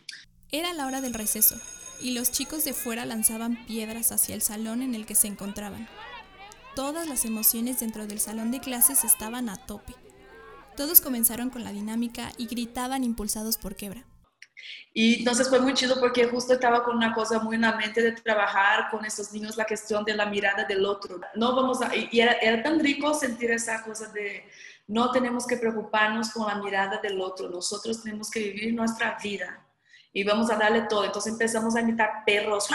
era 0.52 0.74
la 0.74 0.86
hora 0.86 1.00
del 1.00 1.14
receso, 1.14 1.56
y 1.98 2.12
los 2.12 2.30
chicos 2.30 2.64
de 2.64 2.74
fuera 2.74 3.06
lanzaban 3.06 3.64
piedras 3.64 4.12
hacia 4.12 4.34
el 4.34 4.42
salón 4.42 4.82
en 4.82 4.94
el 4.94 5.06
que 5.06 5.14
se 5.14 5.26
encontraban. 5.26 5.88
Todas 6.76 7.08
las 7.08 7.24
emociones 7.24 7.80
dentro 7.80 8.06
del 8.06 8.20
salón 8.20 8.50
de 8.50 8.60
clases 8.60 9.02
estaban 9.02 9.48
a 9.48 9.56
tope. 9.56 9.94
Todos 10.76 11.00
comenzaron 11.00 11.48
con 11.48 11.64
la 11.64 11.72
dinámica 11.72 12.32
y 12.36 12.46
gritaban 12.46 13.02
impulsados 13.02 13.56
por 13.56 13.76
quebra. 13.76 14.04
Y 14.92 15.20
entonces 15.20 15.48
fue 15.48 15.60
muy 15.60 15.72
chido 15.72 15.98
porque 15.98 16.26
justo 16.26 16.52
estaba 16.52 16.84
con 16.84 16.96
una 16.96 17.14
cosa 17.14 17.38
muy 17.40 17.56
en 17.56 17.62
la 17.62 17.76
mente 17.76 18.02
de 18.02 18.12
trabajar 18.12 18.90
con 18.90 19.04
estos 19.06 19.32
niños 19.32 19.56
la 19.56 19.64
cuestión 19.64 20.04
de 20.04 20.14
la 20.14 20.26
mirada 20.26 20.64
del 20.64 20.84
otro. 20.84 21.18
No 21.34 21.56
vamos 21.56 21.80
a, 21.80 21.94
y 21.96 22.20
era, 22.20 22.32
era 22.34 22.62
tan 22.62 22.78
rico 22.78 23.14
sentir 23.14 23.50
esa 23.50 23.82
cosa 23.82 24.08
de 24.12 24.44
no 24.86 25.10
tenemos 25.10 25.46
que 25.46 25.56
preocuparnos 25.56 26.30
con 26.30 26.46
la 26.46 26.56
mirada 26.56 27.00
del 27.02 27.20
otro, 27.20 27.48
nosotros 27.48 28.02
tenemos 28.02 28.30
que 28.30 28.40
vivir 28.40 28.74
nuestra 28.74 29.16
vida 29.22 29.66
y 30.12 30.24
vamos 30.24 30.50
a 30.50 30.56
darle 30.56 30.82
todo. 30.82 31.04
Entonces 31.04 31.32
empezamos 31.32 31.74
a 31.74 31.80
imitar 31.80 32.24
perros 32.26 32.68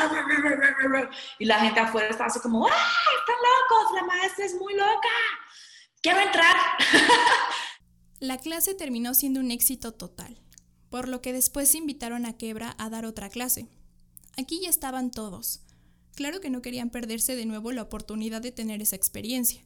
y 1.40 1.46
la 1.46 1.60
gente 1.60 1.80
afuera 1.80 2.10
estaba 2.10 2.28
así 2.28 2.40
como, 2.40 2.66
¡ah, 2.66 2.72
están 3.20 3.36
locos! 3.36 3.96
La 3.96 4.04
maestra 4.06 4.46
es 4.46 4.56
muy 4.56 4.74
loca. 4.74 5.10
Quiero 6.02 6.20
entrar. 6.20 6.56
La 8.20 8.38
clase 8.38 8.74
terminó 8.74 9.14
siendo 9.14 9.40
un 9.40 9.52
éxito 9.52 9.94
total, 9.94 10.42
por 10.90 11.08
lo 11.08 11.22
que 11.22 11.34
después 11.34 11.70
se 11.70 11.78
invitaron 11.78 12.26
a 12.26 12.36
Quebra 12.36 12.76
a 12.80 12.90
dar 12.90 13.06
otra 13.06 13.30
clase. 13.30 13.68
Aquí 14.38 14.62
ya 14.62 14.70
estaban 14.70 15.12
todos. 15.12 15.62
Claro 16.16 16.42
que 16.42 16.50
no 16.50 16.64
querían 16.64 16.90
perderse 16.90 17.36
de 17.36 17.46
nuevo 17.46 17.72
la 17.72 17.84
oportunidad 17.84 18.42
de 18.42 18.52
tener 18.52 18.82
esa 18.82 18.96
experiencia. 18.96 19.62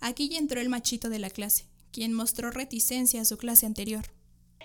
Aquí 0.00 0.30
ya 0.30 0.38
entró 0.38 0.60
el 0.60 0.70
machito 0.70 1.10
de 1.10 1.18
la 1.18 1.28
clase, 1.28 1.68
quien 1.92 2.14
mostró 2.14 2.50
reticencia 2.50 3.20
a 3.20 3.24
su 3.26 3.36
clase 3.36 3.66
anterior. 3.66 4.15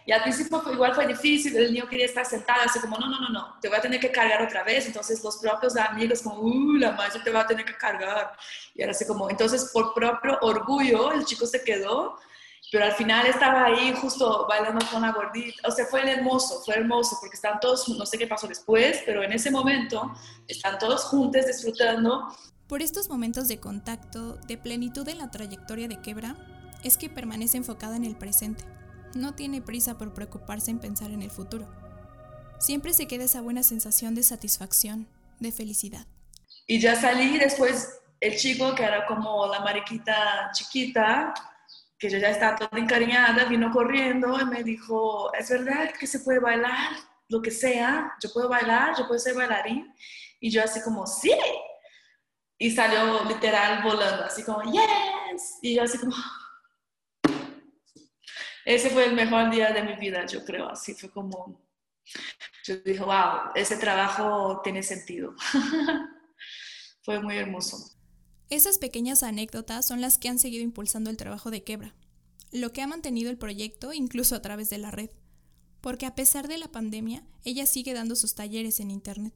Y 0.05 0.11
al 0.11 0.23
principio 0.23 0.63
igual 0.71 0.95
fue 0.95 1.05
difícil, 1.07 1.55
el 1.55 1.73
niño 1.73 1.87
quería 1.87 2.05
estar 2.05 2.25
sentado, 2.25 2.61
así 2.65 2.79
como, 2.79 2.97
no, 2.97 3.07
no, 3.07 3.19
no, 3.19 3.29
no, 3.29 3.55
te 3.61 3.69
voy 3.69 3.77
a 3.77 3.81
tener 3.81 3.99
que 3.99 4.11
cargar 4.11 4.41
otra 4.41 4.63
vez. 4.63 4.87
Entonces 4.87 5.23
los 5.23 5.37
propios 5.37 5.75
amigos 5.77 6.21
como, 6.21 6.39
uh, 6.41 6.73
la 6.73 6.91
maestra 6.93 7.23
te 7.23 7.31
va 7.31 7.41
a 7.41 7.47
tener 7.47 7.65
que 7.65 7.77
cargar. 7.77 8.33
Y 8.73 8.81
era 8.81 8.91
así 8.91 9.05
como, 9.05 9.29
entonces 9.29 9.69
por 9.71 9.93
propio 9.93 10.39
orgullo 10.41 11.11
el 11.11 11.23
chico 11.25 11.45
se 11.45 11.63
quedó, 11.63 12.17
pero 12.71 12.85
al 12.85 12.93
final 12.93 13.27
estaba 13.27 13.65
ahí 13.65 13.93
justo 13.93 14.47
bailando 14.47 14.83
con 14.91 15.03
la 15.03 15.11
gordita. 15.11 15.67
O 15.67 15.71
sea, 15.71 15.85
fue 15.85 16.09
hermoso, 16.09 16.61
fue 16.65 16.75
hermoso, 16.75 17.17
porque 17.19 17.35
están 17.35 17.59
todos, 17.59 17.87
no 17.89 18.05
sé 18.05 18.17
qué 18.17 18.25
pasó 18.25 18.47
después, 18.47 19.01
pero 19.05 19.21
en 19.21 19.33
ese 19.33 19.51
momento 19.51 20.11
están 20.47 20.79
todos 20.79 21.03
juntos 21.03 21.45
disfrutando. 21.45 22.35
Por 22.67 22.81
estos 22.81 23.09
momentos 23.09 23.47
de 23.47 23.59
contacto, 23.59 24.35
de 24.47 24.57
plenitud 24.57 25.07
en 25.09 25.19
la 25.19 25.29
trayectoria 25.29 25.87
de 25.87 26.01
Quebra, 26.01 26.37
es 26.83 26.97
que 26.97 27.09
permanece 27.09 27.57
enfocada 27.57 27.95
en 27.97 28.05
el 28.05 28.15
presente 28.15 28.63
no 29.15 29.33
tiene 29.33 29.61
prisa 29.61 29.97
por 29.97 30.13
preocuparse 30.13 30.71
en 30.71 30.79
pensar 30.79 31.11
en 31.11 31.21
el 31.21 31.31
futuro. 31.31 31.67
Siempre 32.59 32.93
se 32.93 33.07
queda 33.07 33.23
esa 33.23 33.41
buena 33.41 33.63
sensación 33.63 34.15
de 34.15 34.23
satisfacción, 34.23 35.07
de 35.39 35.51
felicidad. 35.51 36.05
Y 36.67 36.79
ya 36.79 36.95
salí 36.95 37.37
después, 37.37 37.99
el 38.19 38.37
chico 38.37 38.75
que 38.75 38.83
era 38.83 39.05
como 39.07 39.47
la 39.47 39.61
mariquita 39.61 40.51
chiquita, 40.53 41.33
que 41.97 42.09
yo 42.09 42.17
ya 42.17 42.29
estaba 42.29 42.55
toda 42.55 42.79
encariñada, 42.79 43.45
vino 43.45 43.71
corriendo 43.71 44.39
y 44.39 44.45
me 44.45 44.63
dijo, 44.63 45.33
¿es 45.33 45.49
verdad 45.49 45.91
que 45.99 46.07
se 46.07 46.19
puede 46.19 46.39
bailar? 46.39 46.93
Lo 47.29 47.41
que 47.41 47.51
sea, 47.51 48.13
yo 48.21 48.31
puedo 48.31 48.49
bailar, 48.49 48.95
yo 48.97 49.07
puedo 49.07 49.19
ser 49.19 49.35
bailarín. 49.35 49.93
Y 50.39 50.49
yo 50.49 50.63
así 50.63 50.81
como, 50.81 51.05
sí. 51.05 51.31
Y 52.57 52.71
salió 52.71 53.23
literal 53.25 53.83
volando, 53.83 54.25
así 54.25 54.43
como, 54.43 54.63
yes. 54.63 55.59
Y 55.61 55.75
yo 55.75 55.83
así 55.83 55.97
como, 55.97 56.15
ese 58.65 58.89
fue 58.89 59.05
el 59.05 59.13
mejor 59.13 59.49
día 59.51 59.71
de 59.71 59.83
mi 59.83 59.95
vida, 59.95 60.25
yo 60.25 60.43
creo. 60.45 60.69
Así 60.69 60.93
fue 60.93 61.09
como, 61.09 61.61
yo 62.63 62.77
dije, 62.77 62.99
wow, 62.99 63.51
ese 63.55 63.77
trabajo 63.77 64.61
tiene 64.63 64.83
sentido. 64.83 65.35
fue 67.03 67.21
muy 67.21 67.37
hermoso. 67.37 67.77
Esas 68.49 68.77
pequeñas 68.77 69.23
anécdotas 69.23 69.87
son 69.87 70.01
las 70.01 70.17
que 70.17 70.27
han 70.27 70.39
seguido 70.39 70.63
impulsando 70.63 71.09
el 71.09 71.17
trabajo 71.17 71.51
de 71.51 71.63
Quebra, 71.63 71.95
lo 72.51 72.73
que 72.73 72.81
ha 72.81 72.87
mantenido 72.87 73.31
el 73.31 73.37
proyecto 73.37 73.93
incluso 73.93 74.35
a 74.35 74.41
través 74.41 74.69
de 74.69 74.77
la 74.77 74.91
red, 74.91 75.09
porque 75.79 76.05
a 76.05 76.15
pesar 76.15 76.47
de 76.47 76.57
la 76.57 76.67
pandemia, 76.67 77.23
ella 77.45 77.65
sigue 77.65 77.93
dando 77.93 78.15
sus 78.15 78.35
talleres 78.35 78.79
en 78.79 78.91
Internet, 78.91 79.33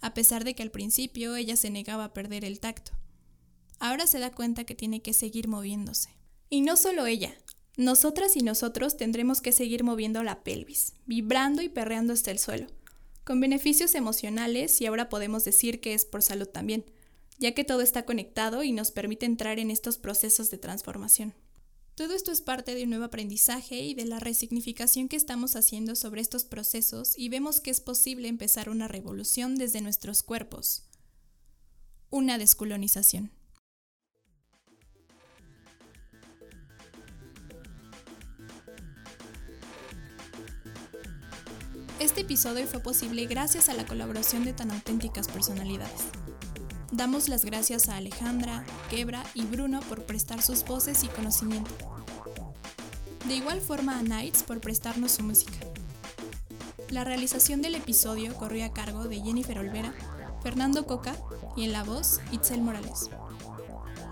a 0.00 0.14
pesar 0.14 0.44
de 0.44 0.54
que 0.54 0.62
al 0.62 0.70
principio 0.70 1.34
ella 1.34 1.56
se 1.56 1.70
negaba 1.70 2.04
a 2.04 2.12
perder 2.14 2.44
el 2.44 2.60
tacto. 2.60 2.92
Ahora 3.80 4.06
se 4.06 4.18
da 4.18 4.30
cuenta 4.30 4.64
que 4.64 4.74
tiene 4.74 5.02
que 5.02 5.12
seguir 5.12 5.48
moviéndose. 5.48 6.10
Y 6.48 6.62
no 6.62 6.76
solo 6.76 7.06
ella, 7.06 7.34
nosotras 7.78 8.36
y 8.36 8.40
nosotros 8.40 8.96
tendremos 8.96 9.40
que 9.40 9.52
seguir 9.52 9.84
moviendo 9.84 10.24
la 10.24 10.42
pelvis, 10.42 10.94
vibrando 11.06 11.62
y 11.62 11.68
perreando 11.68 12.12
hasta 12.12 12.32
el 12.32 12.40
suelo, 12.40 12.66
con 13.22 13.40
beneficios 13.40 13.94
emocionales 13.94 14.80
y 14.80 14.86
ahora 14.86 15.08
podemos 15.08 15.44
decir 15.44 15.80
que 15.80 15.94
es 15.94 16.04
por 16.04 16.22
salud 16.22 16.48
también, 16.48 16.84
ya 17.38 17.54
que 17.54 17.62
todo 17.62 17.80
está 17.80 18.04
conectado 18.04 18.64
y 18.64 18.72
nos 18.72 18.90
permite 18.90 19.26
entrar 19.26 19.60
en 19.60 19.70
estos 19.70 19.96
procesos 19.96 20.50
de 20.50 20.58
transformación. 20.58 21.34
Todo 21.94 22.14
esto 22.14 22.32
es 22.32 22.40
parte 22.40 22.74
de 22.74 22.82
un 22.82 22.90
nuevo 22.90 23.04
aprendizaje 23.04 23.80
y 23.80 23.94
de 23.94 24.06
la 24.06 24.18
resignificación 24.18 25.08
que 25.08 25.16
estamos 25.16 25.54
haciendo 25.54 25.94
sobre 25.94 26.20
estos 26.20 26.44
procesos 26.44 27.16
y 27.16 27.28
vemos 27.28 27.60
que 27.60 27.70
es 27.70 27.80
posible 27.80 28.26
empezar 28.26 28.70
una 28.70 28.88
revolución 28.88 29.54
desde 29.54 29.82
nuestros 29.82 30.24
cuerpos. 30.24 30.82
Una 32.10 32.38
descolonización. 32.38 33.37
Este 42.00 42.20
episodio 42.20 42.64
fue 42.68 42.78
posible 42.78 43.26
gracias 43.26 43.68
a 43.68 43.74
la 43.74 43.84
colaboración 43.84 44.44
de 44.44 44.52
tan 44.52 44.70
auténticas 44.70 45.26
personalidades. 45.26 46.04
Damos 46.92 47.28
las 47.28 47.44
gracias 47.44 47.88
a 47.88 47.96
Alejandra, 47.96 48.64
Quebra 48.88 49.24
y 49.34 49.42
Bruno 49.44 49.80
por 49.80 50.04
prestar 50.04 50.40
sus 50.40 50.64
voces 50.64 51.02
y 51.02 51.08
conocimiento. 51.08 51.72
De 53.26 53.34
igual 53.34 53.60
forma 53.60 53.98
a 53.98 54.02
Nights 54.02 54.44
por 54.44 54.60
prestarnos 54.60 55.10
su 55.10 55.24
música. 55.24 55.58
La 56.88 57.02
realización 57.02 57.62
del 57.62 57.74
episodio 57.74 58.32
corrió 58.36 58.64
a 58.64 58.72
cargo 58.72 59.08
de 59.08 59.20
Jennifer 59.20 59.58
Olvera, 59.58 59.92
Fernando 60.40 60.86
Coca 60.86 61.16
y 61.56 61.64
en 61.64 61.72
la 61.72 61.82
voz 61.82 62.20
Itzel 62.30 62.62
Morales. 62.62 63.10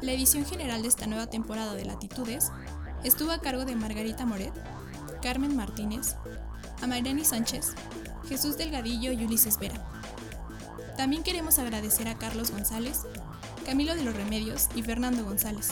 La 0.03 0.11
edición 0.11 0.45
general 0.45 0.83
de 0.83 0.89
esta 0.89 1.07
nueva 1.07 1.29
temporada 1.29 1.75
de 1.75 1.85
Latitudes 1.85 2.51
estuvo 3.05 3.31
a 3.31 3.41
cargo 3.41 3.65
de 3.65 3.77
Margarita 3.77 4.27
Moret, 4.27 4.53
Carmen 5.23 5.55
Martínez, 5.55 6.17
a 6.83 7.25
Sánchez, 7.25 7.75
Jesús 8.29 8.57
Delgadillo 8.57 9.13
y 9.13 9.25
Ulises 9.25 9.59
Vera. 9.59 9.85
También 10.97 11.23
queremos 11.23 11.59
agradecer 11.59 12.09
a 12.09 12.19
Carlos 12.19 12.51
González, 12.51 13.03
Camilo 13.65 13.95
de 13.95 14.05
los 14.05 14.17
Remedios 14.17 14.69
y 14.75 14.83
Fernando 14.83 15.25
González, 15.25 15.71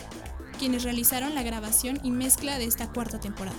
quienes 0.58 0.82
realizaron 0.82 1.34
la 1.34 1.42
grabación 1.42 2.00
y 2.02 2.10
mezcla 2.10 2.58
de 2.58 2.64
esta 2.64 2.92
cuarta 2.92 3.20
temporada. 3.20 3.56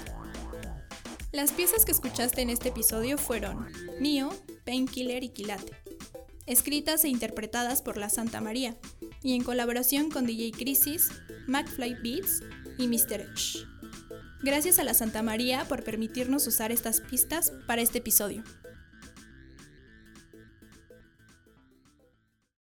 Las 1.32 1.52
piezas 1.52 1.86
que 1.86 1.92
escuchaste 1.92 2.42
en 2.42 2.50
este 2.50 2.70
episodio 2.70 3.18
fueron 3.18 3.68
Mío, 4.00 4.30
Painkiller 4.66 5.24
y 5.24 5.30
Quilate, 5.30 5.74
escritas 6.46 7.04
e 7.04 7.10
interpretadas 7.10 7.82
por 7.82 7.98
La 7.98 8.10
Santa 8.10 8.42
María 8.42 8.78
y 9.22 9.36
en 9.36 9.44
colaboración 9.44 10.10
con 10.10 10.26
DJ 10.26 10.52
Crisis, 10.52 11.10
McFly 11.48 11.96
Beats 12.02 12.42
y 12.78 12.88
Mr. 12.88 13.22
Edge. 13.22 13.75
Gracias 14.46 14.78
a 14.78 14.84
la 14.84 14.94
Santa 14.94 15.24
María 15.24 15.66
por 15.68 15.82
permitirnos 15.82 16.46
usar 16.46 16.72
estas 16.72 17.02
pistas 17.02 17.52
para 17.66 17.82
este 17.82 17.98
episodio. 17.98 18.44